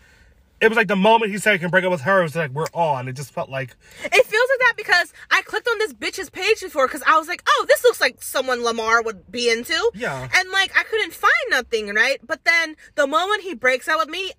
[0.60, 2.36] it was like the moment he said he can break up with her, it was
[2.36, 3.08] like we're on.
[3.08, 3.74] It just felt like,
[4.04, 7.28] It feels like that because I clicked on this bitch's page before because I was
[7.28, 9.90] like, oh, this looks like someone Lamar would be into.
[9.94, 10.28] Yeah.
[10.34, 12.18] And like, I couldn't find nothing, right?
[12.26, 14.32] But then the moment he breaks out with me,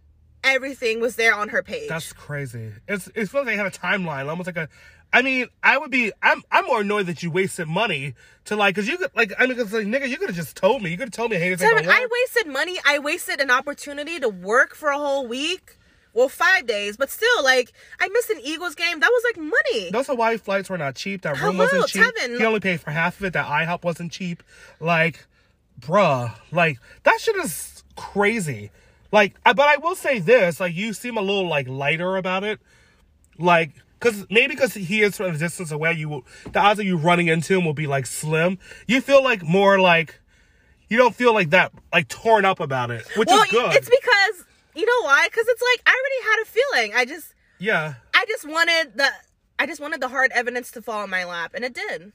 [0.43, 1.89] everything was there on her page.
[1.89, 2.71] that's crazy.
[2.87, 4.69] It's it feels like they had a timeline, almost like a.
[5.13, 6.11] I mean, I would be.
[6.21, 6.41] I'm.
[6.51, 8.13] I'm more annoyed that you wasted money
[8.45, 9.33] to like, cause you could like.
[9.37, 10.89] I mean, cause like, nigga, you could have just told me.
[10.89, 12.77] You could have told me, hey, this ain't Devin, I wasted money.
[12.85, 15.77] I wasted an opportunity to work for a whole week.
[16.13, 18.99] Well, five days, but still, like, I missed an Eagles game.
[18.99, 19.91] That was like money.
[19.91, 21.21] Those Hawaii flights were not cheap.
[21.21, 22.03] That room Hello, wasn't cheap.
[22.03, 22.37] Tevin.
[22.37, 23.33] He only paid for half of it.
[23.33, 24.43] That IHOP wasn't cheap.
[24.81, 25.25] Like,
[25.79, 28.71] bruh, like that shit is crazy.
[29.11, 32.43] Like, I- but I will say this: like, you seem a little like lighter about
[32.43, 32.59] it.
[33.37, 36.85] Like, cause maybe because he is from a distance away, you will the odds of
[36.85, 38.57] you running into him will be like slim.
[38.87, 40.19] You feel like more like
[40.89, 43.73] you don't feel like that like torn up about it, which well, is good.
[43.73, 44.45] it's because
[44.75, 45.27] you know why?
[45.29, 46.93] Because it's like I already had a feeling.
[46.95, 47.95] I just, yeah.
[48.13, 49.09] I just wanted the,
[49.59, 52.13] I just wanted the hard evidence to fall in my lap, and it did.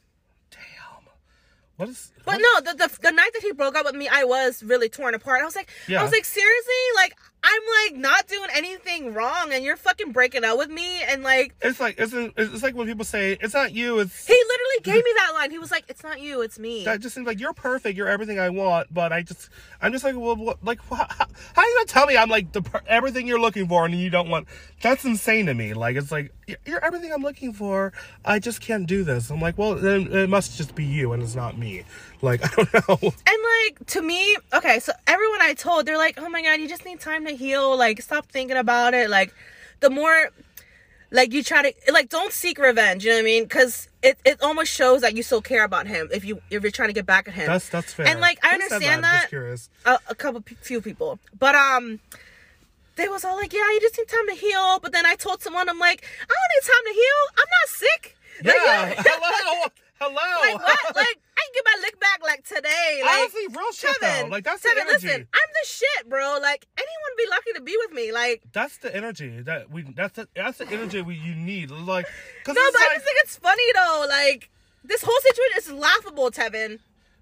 [1.77, 2.13] What is?
[2.25, 4.63] But what- no, the, the the night that he broke up with me, I was
[4.63, 5.43] really torn apart.
[5.43, 6.01] I was like, Yeah.
[6.01, 7.17] I was like, seriously, like
[7.49, 11.55] I'm like not doing anything wrong, and you're fucking breaking up with me, and like
[11.63, 14.01] It's like it's it's like when people say it's not you.
[14.01, 15.53] It's he literally gave me that line.
[15.53, 16.85] He was like, it's not you, it's me.
[16.85, 17.97] that just seems like you're perfect.
[17.97, 18.93] You're everything I want.
[18.93, 19.49] But I just
[19.81, 22.51] I'm just like well, what, like how, how are you gonna tell me I'm like
[22.53, 24.49] the per- everything you're looking for and you don't want?
[24.83, 25.73] That's insane to me.
[25.73, 27.93] Like it's like "You're- you're everything I'm looking for.
[28.25, 29.31] I just can't do this.
[29.31, 31.85] I'm like well then it must just be you and it's not me.
[32.23, 32.99] Like I don't know.
[33.03, 33.39] And
[33.69, 36.85] like to me, okay, so everyone I told, they're like, "Oh my god, you just
[36.85, 37.77] need time to heal.
[37.77, 39.11] Like, stop thinking about it.
[39.11, 39.35] Like,
[39.81, 40.31] the more,
[41.11, 43.05] like, you try to, like, don't seek revenge.
[43.05, 43.45] You know what I mean?
[43.45, 46.73] Because it, it almost shows that you still care about him if you if you're
[46.73, 47.47] trying to get back at him.
[47.47, 48.07] That's that's fair.
[48.07, 49.29] And like, I Who understand that.
[49.29, 49.69] curious.
[49.85, 52.01] A, a couple, few people, but um.
[52.97, 54.79] They was all like, yeah, you just need time to heal.
[54.81, 57.21] But then I told someone, I'm like, I don't need time to heal.
[57.37, 58.17] I'm not sick.
[58.43, 59.03] Yeah.
[59.67, 60.15] Like, hello.
[60.15, 60.97] Like what?
[60.97, 63.01] Like I can get my lick back like today.
[63.05, 64.07] Like Honestly, real shit though.
[64.07, 65.07] Tevin, Like that's the energy.
[65.07, 66.39] listen, I'm the shit, bro.
[66.41, 68.13] Like anyone would be lucky to be with me.
[68.13, 69.83] Like That's the energy that we.
[69.83, 71.71] That's the that's the energy we you need.
[71.71, 72.07] Like,
[72.45, 74.07] cause no, but I just think it's funny though.
[74.09, 74.51] Like
[74.85, 76.79] this whole situation is laughable, Tevin.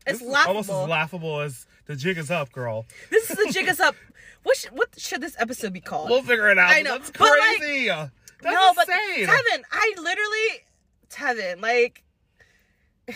[0.07, 0.49] It's laughable.
[0.57, 2.85] almost as laughable as the jig is up, girl.
[3.11, 3.95] this is the jig is up.
[4.43, 6.11] What sh- what should this episode be called?
[6.11, 6.69] We'll figure it out.
[6.71, 7.87] I know, That's but, like, crazy.
[7.89, 8.11] That's
[8.43, 9.27] no, but insane.
[9.27, 10.65] Tevin, I literally,
[11.09, 12.03] Tevin, like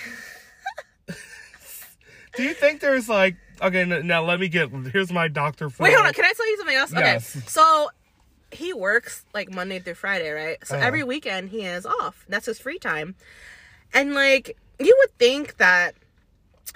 [2.36, 3.84] Do you think there's like okay?
[3.84, 4.70] Now let me get.
[4.70, 5.68] Here's my doctor.
[5.78, 6.12] Wait, hold on.
[6.12, 6.92] Can I tell you something else?
[6.92, 7.00] Okay.
[7.00, 7.36] Yes.
[7.46, 7.90] So
[8.52, 10.58] he works like Monday through Friday, right?
[10.66, 10.86] So Uh-huh.
[10.86, 12.24] every weekend he has off.
[12.28, 13.16] That's his free time.
[13.92, 15.94] And like you would think that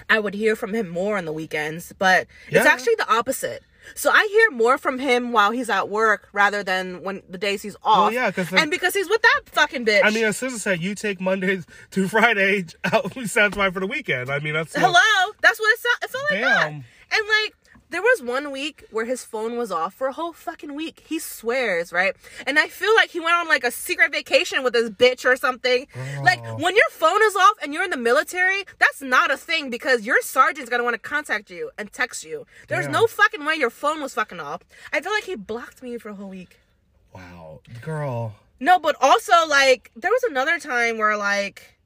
[0.09, 3.63] I would hear from him more on the weekends, but it's actually the opposite.
[3.95, 7.61] So I hear more from him while he's at work rather than when the days
[7.61, 8.13] he's off.
[8.13, 10.01] yeah, 'cause and because he's with that fucking bitch.
[10.03, 14.29] I mean, as Susan said, you take Mondays to Friday out satisfied for the weekend.
[14.29, 14.99] I mean, that's hello,
[15.41, 16.69] that's what it, so- it felt like that.
[16.69, 16.73] Damn.
[17.15, 17.55] And like
[17.93, 21.03] there was one week where his phone was off for a whole fucking week.
[21.05, 22.15] He swears, right?
[22.47, 25.35] And I feel like he went on like a secret vacation with his bitch or
[25.35, 25.85] something.
[26.23, 26.57] Like oh.
[26.57, 30.07] when your phone is off and you're in the military, that's not a thing because
[30.07, 32.47] your sergeant's gonna want to contact you and text you.
[32.67, 32.93] There's Damn.
[32.93, 34.61] no fucking way your phone was fucking off.
[34.91, 36.59] I feel like he blocked me for a whole week.
[37.13, 38.35] Wow, girl.
[38.59, 41.77] No, but also like there was another time where like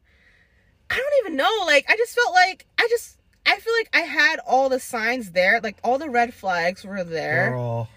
[0.89, 3.16] I don't even know, like I just felt like I just
[3.47, 7.03] I feel like I had all the signs there, like all the red flags were
[7.03, 7.89] there, Girl.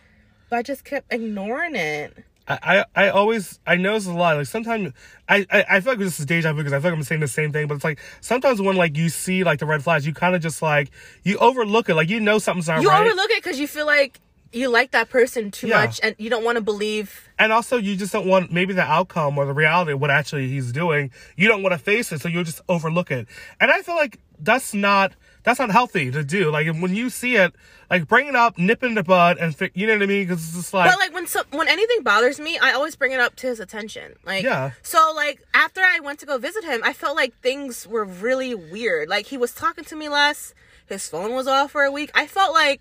[0.49, 2.17] but I just kept ignoring it.
[2.49, 4.37] I, I I always I notice a lot.
[4.37, 4.93] Like sometimes
[5.29, 7.21] I, I I feel like this is deja vu because I feel like I'm saying
[7.21, 7.69] the same thing.
[7.69, 10.43] But it's like sometimes when like you see like the red flags, you kind of
[10.43, 10.91] just like
[11.23, 11.95] you overlook it.
[11.95, 13.03] Like you know something's not You right.
[13.07, 14.19] overlook it because you feel like
[14.53, 15.85] you like that person too Yeah.
[15.85, 17.29] much and you don't want to believe.
[17.39, 20.49] and also you just don't want maybe the outcome or the reality of what actually
[20.49, 23.29] he's doing you don't want to face it so you'll just overlook it
[23.61, 25.13] and i feel like that's not
[25.43, 27.55] that's not healthy to do like when you see it
[27.91, 30.07] like bring it up nip it in the bud and fi- you know what i
[30.07, 32.95] mean because it's just like, But like when some when anything bothers me, I always
[32.97, 34.15] bring it up to his attention.
[34.25, 34.73] Like Yeah.
[34.83, 38.55] So like after I went to go visit him, I felt like things were really
[38.55, 39.09] weird.
[39.09, 40.55] Like he was talking to me less.
[40.87, 42.11] His phone was off for a week.
[42.15, 42.81] I felt like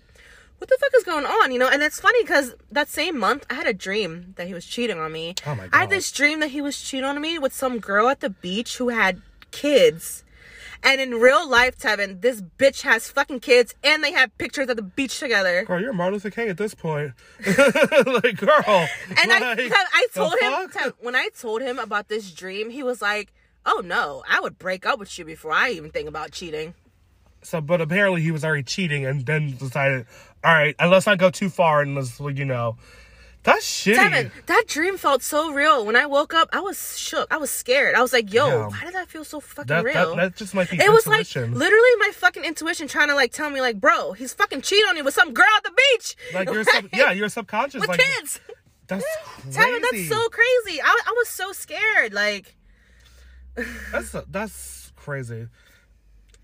[0.58, 1.52] what the fuck is going on?
[1.52, 4.54] You know, and it's funny because that same month I had a dream that he
[4.54, 5.34] was cheating on me.
[5.46, 5.74] Oh my god!
[5.74, 8.30] I had this dream that he was cheating on me with some girl at the
[8.30, 10.22] beach who had kids.
[10.82, 14.76] And in real life, Tevin, this bitch has fucking kids and they have pictures at
[14.76, 15.64] the beach together.
[15.64, 17.12] girl you're martin luther king at this point
[17.46, 20.72] like girl And I, like, because I told him fuck?
[20.72, 23.32] Tev, when I told him about this dream, he was like,
[23.66, 26.74] "Oh no, I would break up with you before I even think about cheating."
[27.42, 30.06] so but apparently he was already cheating and then decided
[30.44, 32.76] all right let's not go too far and let's you know
[33.42, 35.86] that's shitty Tevin, that dream felt so real.
[35.86, 37.26] When I woke up, I was shook.
[37.32, 37.94] I was scared.
[37.94, 38.66] I was like, "Yo, Yeah.
[38.68, 41.06] why did that feel so fucking that, real?" that, that just might be it was
[41.06, 44.84] like literally my fucking intuition trying to like tell me like, "Bro, he's fucking cheating
[44.88, 47.88] on you with some girl at the beach." like you're sub- yeah you're subconscious with
[47.88, 48.40] like kids.
[48.86, 50.80] that's crazy Tevin, that's so crazy.
[50.82, 52.12] I, I was so scared.
[52.12, 52.56] Like,
[53.92, 55.48] That's that's crazy.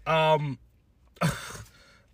[0.06, 0.58] Um,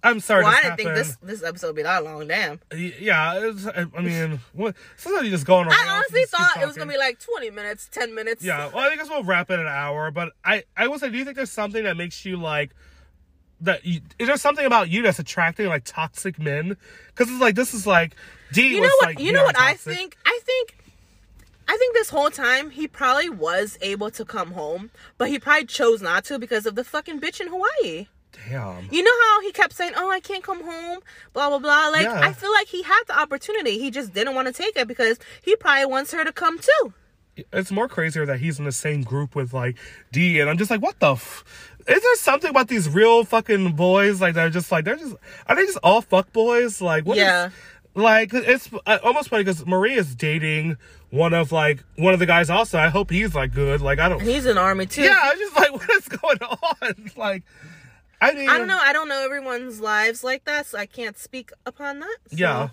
[0.05, 0.43] I'm sorry.
[0.43, 2.27] well, I didn't think this this episode would be that long.
[2.27, 2.61] Damn.
[2.77, 4.75] Yeah, it's, I mean, what?
[4.97, 5.69] Sometimes you just go on.
[5.69, 8.45] I honestly thought it was gonna be like 20 minutes, 10 minutes.
[8.45, 10.11] Yeah, well, I guess we'll wrap it in an hour.
[10.11, 12.71] But I, I will say, do you think there's something that makes you like
[13.61, 13.85] that?
[13.87, 16.77] You, is there something about you that's attracting like toxic men?
[17.09, 18.17] Because it's like this is like
[18.53, 19.07] D You was know what?
[19.07, 20.17] like you know what I think?
[20.27, 20.77] I think.
[21.69, 25.65] I think this whole time he probably was able to come home, but he probably
[25.65, 28.09] chose not to because of the fucking bitch in Hawaii.
[28.49, 28.89] Damn.
[28.91, 31.01] You know how he kept saying, "Oh, I can't come home,"
[31.33, 31.89] blah blah blah.
[31.89, 32.21] Like Yeah.
[32.21, 35.19] I feel like he had the opportunity, he just didn't want to take it because
[35.43, 36.95] he probably wants her to come too.
[37.53, 39.77] it's more crazier that he's in the same group with like
[40.13, 41.13] D, and I'm just like, what the?
[41.13, 41.45] F-?
[41.89, 45.17] Is there something about these real fucking boys like they're just like they're just
[45.47, 46.81] are they just all fuck boys?
[46.81, 47.17] Like what?
[47.17, 47.51] Yeah.
[47.95, 50.77] like it's uh, almost funny because Marie is dating
[51.11, 52.49] one of like one of the guys.
[52.51, 53.81] Also, I hope he's like good.
[53.81, 54.21] Like I don't.
[54.23, 55.03] He's an army too.
[55.03, 57.11] yeah, I'm just like, what is going on?
[57.17, 57.43] Like,
[58.23, 58.79] I mean, I don't know.
[58.81, 62.17] I don't know everyone's lives like that, so I can't speak upon that.
[62.31, 62.69] so- Yeah,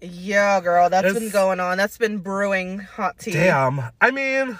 [0.00, 1.78] Yeah, girl, that's It's- been going on.
[1.78, 3.32] That's been brewing hot tea.
[3.32, 3.80] damn.
[4.00, 4.58] I mean,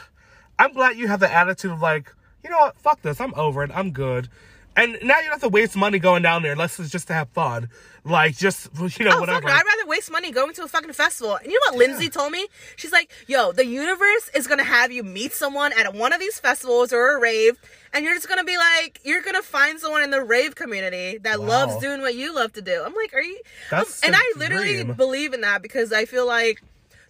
[0.58, 2.12] I'm glad you have the attitude of like,
[2.42, 2.78] you know what?
[2.78, 3.20] Fuck this.
[3.20, 3.70] I'm over it.
[3.74, 4.28] I'm good.
[4.76, 7.14] And now you don't have to waste money going down there unless it's just to
[7.14, 7.70] have fun.
[8.04, 8.68] Like, just,
[8.98, 9.48] you know, Oh, whatever.
[9.48, 9.50] fuck.
[9.50, 11.34] I'd rather waste money going to a fucking festival.
[11.36, 12.46] And you know what Lindsay told me?
[12.76, 16.38] She's like, yo, the universe is gonna have you meet someone at one of these
[16.38, 17.58] festivals or a rave,
[17.92, 21.40] and you're just gonna be like, you're gonna find someone in the rave community that
[21.40, 21.46] Wow.
[21.48, 22.82] loves doing what you love to do.
[22.84, 23.40] I'm like, are you?
[23.70, 24.92] That's and I literally dream.
[24.92, 26.62] believe in that because I feel like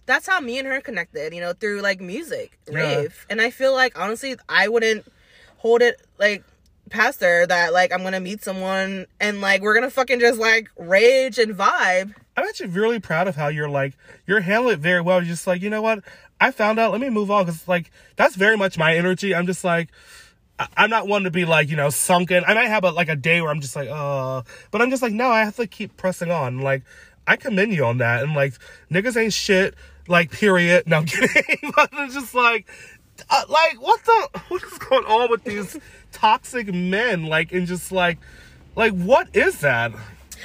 [0.07, 2.75] that's how me and her connected, you know, through like music, Yeah.
[2.75, 3.25] rave.
[3.29, 5.05] And I feel like honestly, I wouldn't
[5.57, 6.43] hold it like
[6.89, 10.69] past her that like I'm gonna meet someone and like we're gonna fucking just like
[10.77, 12.13] rage and vibe.
[12.35, 13.93] I'm actually really proud of how you're like
[14.25, 15.19] you're handling it very well.
[15.19, 16.03] You're just like, you know what?
[16.39, 16.91] I found out.
[16.91, 19.33] Let me move on because like that's very much my energy.
[19.35, 19.89] I'm just like.
[20.75, 22.43] I'm not one to be like, you know, sunken.
[22.47, 25.03] I might have a like a day where I'm just like, uh, but I'm just
[25.03, 26.61] like, no, I have to keep pressing on.
[26.61, 26.81] Like,
[27.27, 28.23] I commend you on that.
[28.23, 28.53] And like,
[28.89, 29.75] niggas ain't shit.
[30.07, 30.87] Like, period.
[30.87, 31.71] No, I'm kidding.
[31.75, 32.67] but it's just like,
[33.29, 35.77] uh, like, what the, what is going on with these
[36.11, 37.25] toxic men?
[37.25, 38.17] Like, and just like,
[38.75, 39.91] like, what is that?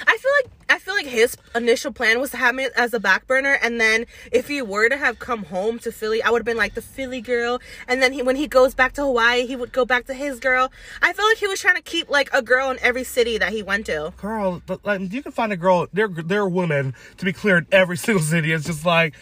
[0.07, 2.99] I feel like I feel like his initial plan was to have me as a
[2.99, 6.39] back burner, and then if he were to have come home to Philly, I would
[6.39, 9.45] have been like the Philly girl, and then he, when he goes back to Hawaii,
[9.45, 10.73] he would go back to his girl.
[11.03, 13.53] I feel like he was trying to keep like a girl in every city that
[13.53, 14.15] he went to.
[14.17, 15.89] girl, but, like you can find a girl.
[15.93, 18.51] There, there are women to be clear in every single city.
[18.51, 19.15] It's just like,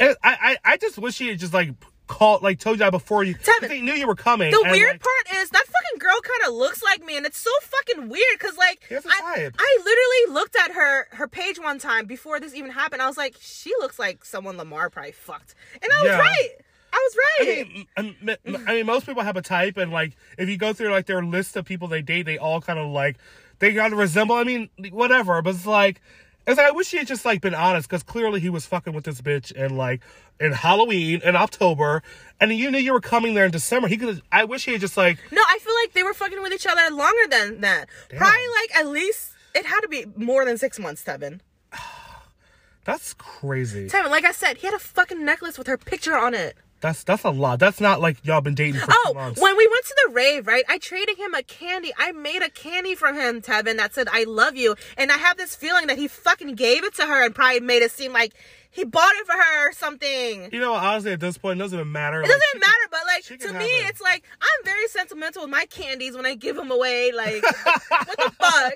[0.00, 1.70] it, I, I, I just wish he had just like
[2.10, 3.34] called, like told you that before you.
[3.36, 4.50] Tevin, they knew you were coming.
[4.50, 7.38] The weird like, part is that fucking girl kind of looks like me, and it's
[7.38, 9.50] so fucking weird because like He has a I.
[9.56, 13.00] I literally looked at her her page one time before this even happened.
[13.00, 16.18] I was like, she looks like someone Lamar probably fucked, and I was Yeah.
[16.18, 16.48] right.
[16.92, 17.86] I was right.
[17.96, 20.90] I mean, I mean, most people have a type, and like if you go through
[20.90, 23.16] like their list of people they date, they all kind of like
[23.60, 24.34] they gotta resemble.
[24.34, 26.02] I mean, whatever, but it's like.
[26.46, 28.92] It's like I wish he had just like been honest because clearly he was fucking
[28.92, 30.00] with this bitch and like
[30.40, 32.02] in Halloween in October,
[32.40, 33.88] and you knew you were coming there in December.
[33.88, 34.22] He could.
[34.32, 36.66] I wish he had just like no, I feel like they were fucking with each
[36.66, 37.88] other longer than that.
[38.08, 41.40] Probably like at least it had to be more than six months, Tevin.
[42.84, 43.88] that's crazy.
[43.88, 46.56] Tevin, like I said, he had a fucking necklace with her picture on it.
[46.80, 47.58] That's that's a lot.
[47.58, 49.38] That's not like y'all been dating for two Oh, months.
[49.40, 50.64] Oh, when we went to the rave, right?
[50.68, 51.92] I traded him a candy.
[51.98, 55.36] I made a candy from him, Tevin, that said "I love you," and I have
[55.36, 58.32] this feeling that he fucking gave it to her and probably made it seem like
[58.70, 60.48] he bought it for her or something.
[60.52, 62.22] you know, honestly, at this point, it doesn't even matter.
[62.22, 63.88] It doesn't matter, but like to me, it.
[63.90, 67.12] it's like I'm very sentimental with my candies when I give them away.
[67.12, 67.42] Like,
[67.88, 68.74] what the fuck,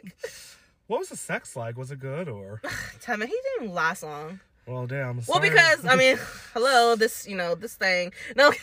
[0.89, 1.79] What was the sex like?
[1.79, 2.61] Was it good or?
[3.01, 3.29] Tevin?
[3.29, 4.41] He didn't last long.
[4.67, 5.21] Well, damn.
[5.29, 6.19] Well, because I mean,
[6.55, 8.13] hello, this you know this thing.
[8.35, 8.51] No,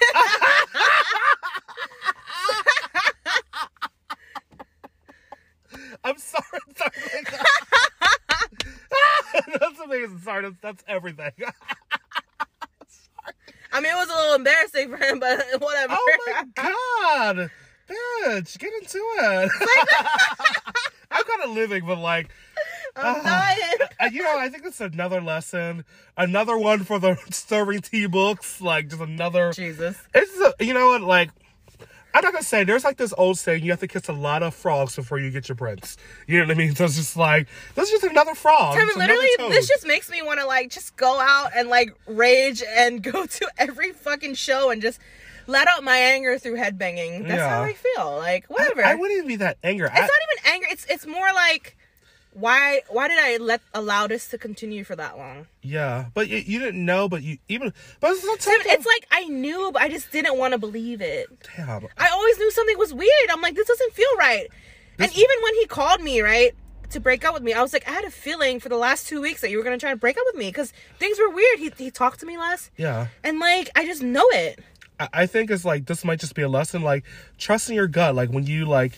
[6.04, 6.43] I'm sorry.
[6.76, 6.91] sorry.
[9.60, 10.18] that's amazing.
[10.20, 11.32] Sorry, that's, that's everything.
[13.74, 15.93] I mean it was a little embarrassing for him, but whatever.
[15.97, 17.49] oh my god,
[17.88, 19.52] bitch, get into it.
[21.12, 22.30] I've got a living, but like,
[22.95, 23.59] I'm dying.
[23.99, 25.85] uh, you know, I think it's another lesson,
[26.17, 28.61] another one for the serving tea books.
[28.61, 29.51] Like, just another.
[29.53, 29.97] Jesus.
[30.13, 31.29] It's a, you know what, like.
[32.13, 34.43] I'm not gonna say there's like this old saying you have to kiss a lot
[34.43, 35.95] of frogs before you get your prince.
[36.27, 36.75] You know what I mean?
[36.75, 38.75] So it's just like this is just another frog.
[38.75, 42.63] Another literally, this just makes me want to like just go out and like rage
[42.67, 44.99] and go to every fucking show and just
[45.47, 47.29] let out my anger through headbanging.
[47.29, 48.17] That's how I feel.
[48.17, 48.83] Like whatever.
[48.83, 49.87] I, I wouldn't even be that angry.
[49.87, 50.67] it's not even anger.
[50.69, 51.77] It's it's more like
[52.34, 55.47] why why did I let allow this to continue for that long?
[55.61, 57.73] yeah, but you, you didn't know, but you even.
[57.99, 61.27] But it's, Tevin, it's like I knew, but I just didn't want to believe it.
[61.57, 61.88] damn.
[61.97, 63.29] I always knew something was weird.
[63.29, 64.47] I'm like, this doesn't feel right.
[64.97, 66.53] and even when he called me, right,
[66.91, 69.07] to break up with me, I was like, I had a feeling for the last
[69.07, 71.29] two weeks that you were gonna try to break up with me because things were
[71.29, 71.59] weird.
[71.59, 74.59] He he talked to me less, Yeah, and like I just know it.
[74.99, 76.82] I, I think it's like this might just be a lesson.
[76.82, 77.03] Like
[77.38, 78.15] trusting your gut.
[78.15, 78.93] Like when you like.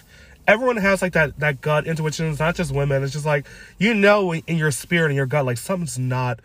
[0.47, 2.29] Everyone has like that that gut intuition.
[2.29, 3.03] It's not just women.
[3.03, 3.45] It's just like
[3.77, 6.39] you know in your spirit and your gut like something's not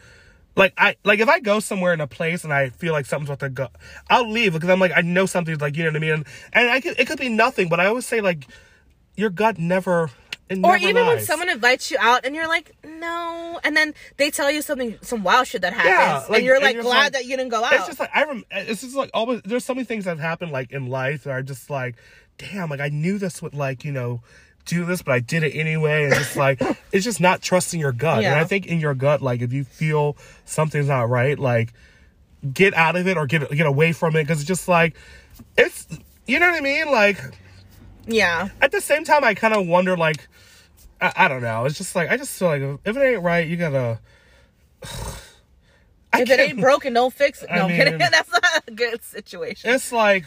[0.56, 3.30] like I like if I go somewhere in a place and I feel like something's
[3.30, 3.68] about to go,
[4.08, 6.12] I'll leave because I'm like I know something's like you know what I mean.
[6.12, 8.46] And, and I could it could be nothing, but I always say like
[9.16, 10.10] your gut never.
[10.64, 14.50] Or even when someone invites you out and you're like, no, and then they tell
[14.50, 16.98] you something, some wild shit that happens, Yeah, like- and you're and like you're glad
[17.02, 17.74] like- that you didn't go out.
[17.74, 20.50] It's just like I rem- it's just like always there's so many things that happen
[20.50, 21.96] like in life that are just like
[22.38, 24.22] damn like I knew this would like you know
[24.68, 26.04] do this but I did it anyway.
[26.04, 26.60] And just like
[26.92, 28.22] it's just not trusting your gut.
[28.24, 31.72] And I think in your gut like if you feel something's not right like
[32.52, 34.22] get out of it or get get away from it.
[34.22, 34.94] Because it's just like
[35.56, 35.88] it's
[36.26, 36.90] you know what I mean?
[36.90, 37.18] Like
[38.06, 40.28] yeah, at the same time I kind of wonder like
[41.00, 41.64] I, I don't know.
[41.64, 44.00] It's just like I just feel like if it ain't right you gotta
[46.12, 47.50] I if it ain't broken, don't fix it.
[47.50, 47.98] I No, I'm kidding.
[47.98, 49.70] That's not a good situation.
[49.70, 50.24] it's like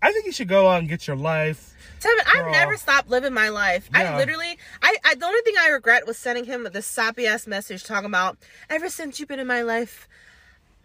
[0.00, 1.74] I think you should go out and get your life.
[2.00, 3.88] Tevin, I've never stopped living my life.
[3.92, 4.14] Yeah.
[4.14, 7.46] I literally, I, I, the only thing I regret was sending him this sappy ass
[7.46, 8.38] message talking about,
[8.70, 10.08] ever since you've been in my life,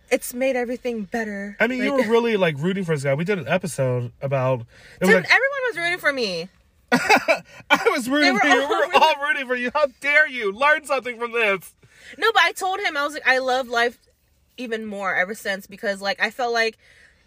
[0.09, 1.55] it's made everything better.
[1.59, 3.14] I mean, you were really like rooting for this guy.
[3.14, 4.61] We did an episode about.
[5.01, 6.49] It was like, everyone was rooting for me.
[6.91, 8.61] I was rooting for you.
[8.61, 9.72] all We were all rooting for you.
[9.74, 11.74] How dare you learn something from this?
[12.18, 13.97] No, but I told him I was like, I love life
[14.57, 16.78] even more ever since because like I felt like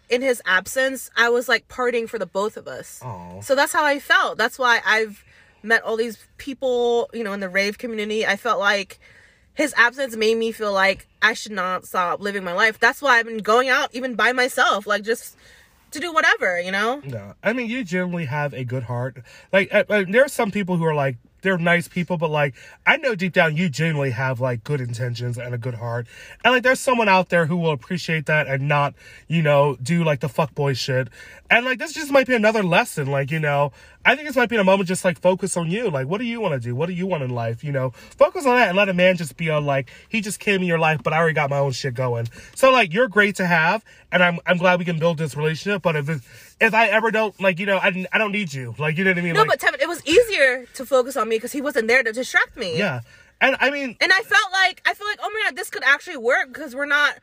[0.09, 3.01] in his absence, I was like partying for the both of us.
[3.03, 3.41] Aw.
[3.41, 4.37] So that's how I felt.
[4.37, 5.23] That's why I've
[5.63, 8.25] met all these people, you know, in the rave community.
[8.25, 8.99] I felt like
[9.53, 12.79] his absence made me feel like I should not stop living my life.
[12.79, 15.35] That's why I've been going out even by myself, like just
[15.91, 17.01] to do whatever, you know?
[17.03, 19.23] No, I mean, you generally have a good heart.
[19.51, 22.55] Like, uh, uh, there are some people who are like they're nice people, but like
[22.85, 26.07] I know deep down you genuinely have like good intentions and a good heart.
[26.43, 28.93] And like there's someone out there who will appreciate that and not,
[29.27, 31.09] you know, do like the fuckboy shit.
[31.49, 33.07] And like this just might be another lesson.
[33.07, 33.71] Like, you know,
[34.05, 35.89] I think this might be a moment just like focus on you.
[35.89, 36.75] Like, what do you want to do?
[36.75, 37.63] What do you want in life?
[37.63, 40.39] You know, focus on that and let a man just be on like, he just
[40.39, 42.27] came in your life, but I already got my own shit going.
[42.55, 45.81] So like you're great to have and I'm I'm glad we can build this relationship.
[45.81, 48.73] But if if I ever don't like, you know, I, I don't need you.
[48.77, 49.33] Like, you know what I mean?
[49.33, 52.03] No, like, but Tevin, it was easier to focus on me because he wasn't there
[52.03, 52.77] to distract me.
[52.77, 53.01] yeah.
[53.39, 55.83] And I mean, And I felt like I feel like, oh my god, this could
[55.83, 57.15] actually work because we're not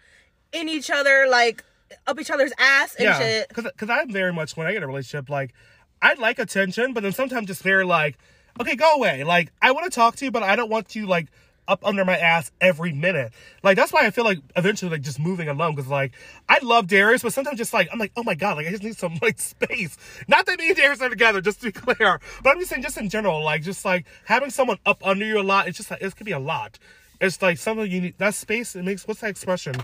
[0.52, 1.64] in each other like
[2.06, 3.48] up each other's ass and yeah, shit.
[3.48, 5.52] because I'm very much when I get a relationship, like
[6.00, 8.16] I like attention, but then sometimes just very like,
[8.60, 9.24] okay, go away.
[9.24, 11.28] Like I want to talk to you, but I don't want you like
[11.66, 13.32] up under my ass every minute.
[13.62, 16.12] Like that's why I feel like eventually like just moving alone because like
[16.48, 18.82] I love Darius, but sometimes just like I'm like, oh my god, like I just
[18.82, 19.96] need some like space.
[20.28, 22.82] Not that me and Darius are together, just to be clear, but I'm just saying
[22.82, 25.68] just in general, like just like having someone up under you a lot.
[25.68, 26.78] It's just like it could be a lot.
[27.20, 28.76] It's like something you need that space.
[28.76, 29.76] It makes what's that expression?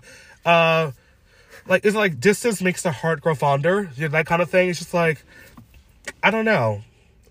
[0.45, 0.93] Uh
[1.66, 4.68] like is it like distance makes the heart grow fonder yeah, that kind of thing
[4.68, 5.22] it's just like
[6.22, 6.83] i don't know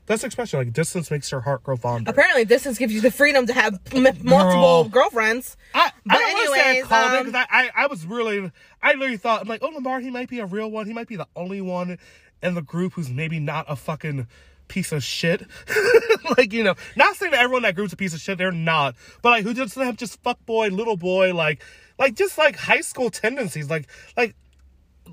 [0.09, 3.45] that's expression like distance makes your heart grow fonder Apparently, distance gives you the freedom
[3.45, 4.89] to have m- multiple Girl.
[4.89, 5.55] girlfriends.
[5.73, 7.87] I, But I don't to say I anyways, called it um, because I, I, I
[7.87, 8.51] was really,
[8.81, 10.87] I literally thought, I'm like, oh, Lamar, he might be a real one.
[10.87, 11.97] He might be the only one
[12.41, 14.27] in the group who's maybe not a fucking
[14.67, 15.43] piece of shit.
[16.37, 18.37] like, you know, not saying that everyone in that group's a piece of shit.
[18.37, 18.95] They're not.
[19.21, 21.61] But, like, who doesn't have just fuck boy, little boy, like,
[21.99, 23.69] like, just like high school tendencies.
[23.69, 23.87] Like,
[24.17, 24.35] like,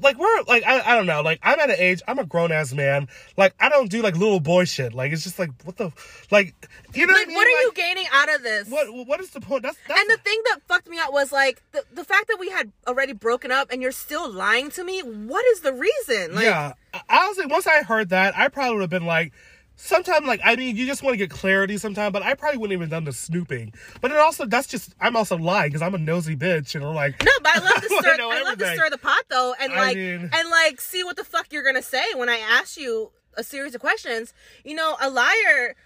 [0.03, 2.53] like we're like I, I don't know like I'm at an age I'm a grown
[2.53, 5.77] ass man like I don't do like little boy shit like it's just like what
[5.77, 5.93] the
[6.31, 6.55] like
[6.95, 8.69] you know what I Like, mean what are you gaining out of this?
[8.69, 11.33] what what is the point that's, that's And the thing that fucked me up was
[11.33, 14.85] like the, the fact that we had already broken up and you're still lying to
[14.85, 15.01] me.
[15.01, 16.35] What is the reason?
[16.35, 16.73] Like, yeah,
[17.09, 19.33] honestly, once I heard that, I probably would have been like,
[19.77, 22.77] sometimes like I mean, you just want to get clarity sometimes, but I probably wouldn't
[22.77, 23.73] even done the snooping.
[24.01, 26.95] But it also that's just I'm also lying because I'm a nosy bitch and I'm
[26.95, 28.17] like, No, but I love to stir.
[28.17, 31.05] know I love to stir the pot though, and I like mean- and like see
[31.05, 34.33] what the fuck you're gonna say when I ask you a series of questions.
[34.65, 35.77] You know, a liar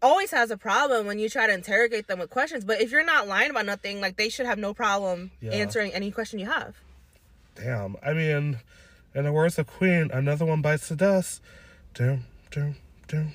[0.00, 2.64] always has a problem when you try to interrogate them with questions.
[2.64, 5.52] But if you're not lying about nothing, like they should have no problem Yeah.
[5.52, 6.76] answering any question you have.
[7.56, 7.96] damn.
[8.04, 8.60] I mean,
[9.14, 11.42] in the words of Queen, another one bites the dust.
[11.94, 12.76] Doom, doom,
[13.08, 13.32] doom.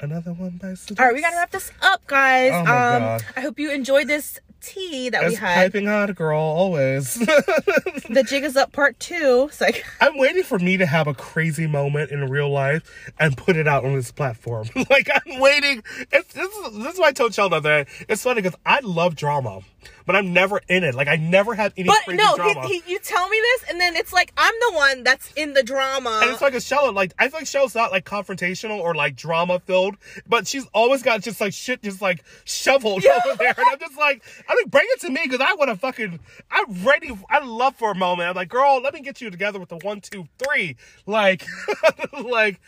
[0.00, 0.76] Another one the.
[0.98, 2.52] All right, we gotta wrap this up, guys.
[2.52, 3.24] Oh um, God.
[3.36, 5.54] I hope you enjoyed this tea that we It's had.
[5.72, 7.14] piping hot, girl, always.
[7.16, 9.46] the jig is up part two.
[9.48, 13.36] It's like I'm waiting for me to have a crazy moment in real life and
[13.36, 14.68] put it out on this platform.
[14.90, 15.82] like I'm waiting.
[16.12, 19.14] It's, this, is, this is why I told Shella that it's funny because I love
[19.16, 19.60] drama,
[20.06, 20.94] but I'm never in it.
[20.94, 22.66] Like I never have any But crazy no, drama.
[22.66, 25.52] he, he, you tell me this, and then it's like I'm the one that's in
[25.54, 26.20] the drama.
[26.22, 29.16] and it's like a Shella, like I feel like Shella's not like confrontational or like
[29.16, 29.96] drama filled,
[30.26, 33.96] but she's always got just like shit just like shoveled over there, and I'm just
[33.96, 37.16] like, I'm like, bring it to me because I want to fucking, I'm ready.
[37.30, 38.28] I love for a moment.
[38.28, 40.76] I'm like, girl, let me get you together with the one, two, three,
[41.06, 41.44] like,
[42.24, 42.60] like,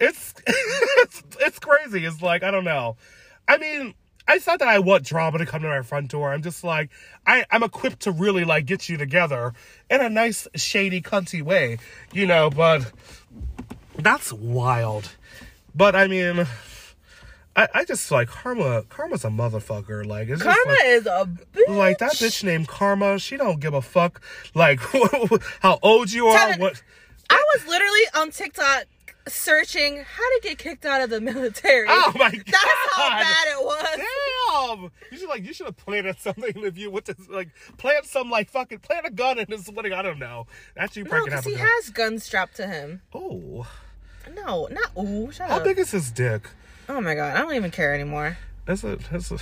[0.00, 2.04] it's, it's, it's crazy.
[2.04, 2.96] It's like I don't know.
[3.48, 3.94] I mean.
[4.28, 6.32] It's not that I want drama to come to my front door.
[6.32, 6.90] I'm just like,
[7.28, 9.52] I, I'm equipped to really like get you together
[9.88, 11.78] in a nice, shady, cunty way,
[12.12, 12.90] you know, but
[13.96, 15.08] that's wild.
[15.76, 16.44] But I mean,
[17.56, 18.82] I, I just like Karma.
[18.88, 20.04] Karma's a motherfucker.
[20.04, 21.76] Like it's just Karma like, is a bitch.
[21.76, 23.18] like that bitch named Karma.
[23.18, 24.20] She don't give a fuck
[24.54, 24.78] like
[25.60, 26.38] how old you are.
[26.52, 26.82] Tevin, What?
[27.30, 28.84] I was literally on TikTok
[29.28, 31.86] searching how to get kicked out of the military.
[31.88, 32.44] Oh my god!
[32.46, 33.96] That's how bad it was.
[33.96, 34.90] Damn!
[35.10, 37.48] You should like you should have planted something if you went to like
[37.78, 39.92] plant some like fucking plant a gun in his wedding.
[39.94, 40.46] I don't know.
[40.76, 41.66] Actually, you No, because he gun.
[41.66, 43.00] has guns strapped to him.
[43.14, 43.66] Oh,
[44.34, 45.32] No, not ooh.
[45.32, 45.64] Shut how up.
[45.64, 46.48] big is his dick?
[46.88, 48.38] Oh my god, I don't even care anymore.
[48.64, 49.38] That's a, that's a,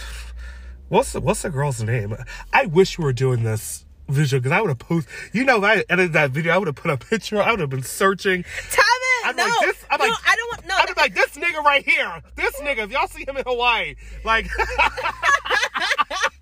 [0.88, 2.16] what's the, what's the girl's name?
[2.52, 5.12] I wish we were doing this visual because I would have posted.
[5.32, 7.40] You know, if I edited that video, I would have put a picture.
[7.40, 8.42] I would have been searching.
[8.42, 8.82] Tevin,
[9.24, 9.84] I'm no, like this.
[9.90, 10.66] I'm no, like I don't want.
[10.66, 12.22] No, I'd be like this nigga right here.
[12.36, 12.84] This nigga.
[12.84, 14.46] If y'all see him in Hawaii, like.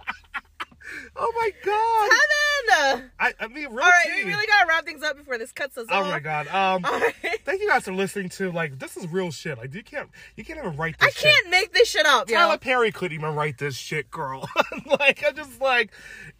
[1.16, 2.10] oh my god.
[2.10, 3.10] Tevin.
[3.20, 4.24] I, I mean, real All right, tea.
[4.24, 6.06] we really gotta wrap things up before this cuts us off.
[6.06, 6.48] Oh my god.
[6.48, 6.82] Um.
[6.82, 7.14] Right.
[7.44, 9.58] Thank you guys for listening to like this is real shit.
[9.58, 11.08] Like you can't you can't even write this.
[11.08, 11.22] I shit.
[11.22, 12.56] can't make this shit up, yo.
[12.58, 14.48] Perry couldn't even write this shit, girl.
[14.86, 15.92] like I'm just like,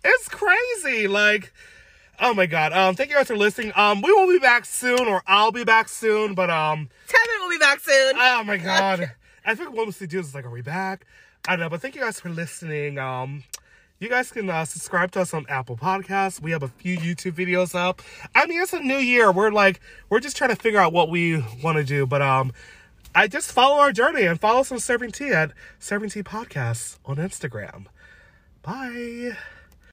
[0.04, 1.08] it's crazy.
[1.08, 1.52] Like,
[2.20, 2.72] oh my god.
[2.72, 3.72] Um, thank you guys for listening.
[3.76, 6.34] Um, we will be back soon, or I'll be back soon.
[6.34, 8.14] But um, Tevin will be back soon.
[8.16, 9.12] oh my god.
[9.44, 11.04] I think what mostly do is like, are we back?
[11.46, 12.98] I don't know, but thank you guys for listening.
[12.98, 13.42] Um.
[14.02, 16.42] You guys can uh, subscribe to us on Apple Podcasts.
[16.42, 18.02] We have a few YouTube videos up.
[18.34, 19.30] I mean, it's a new year.
[19.30, 19.80] We're like,
[20.10, 22.04] we're just trying to figure out what we want to do.
[22.04, 22.52] But um,
[23.14, 27.18] I just follow our journey and follow some serving tea at serving tea podcasts on
[27.18, 27.86] Instagram.
[28.62, 29.36] Bye.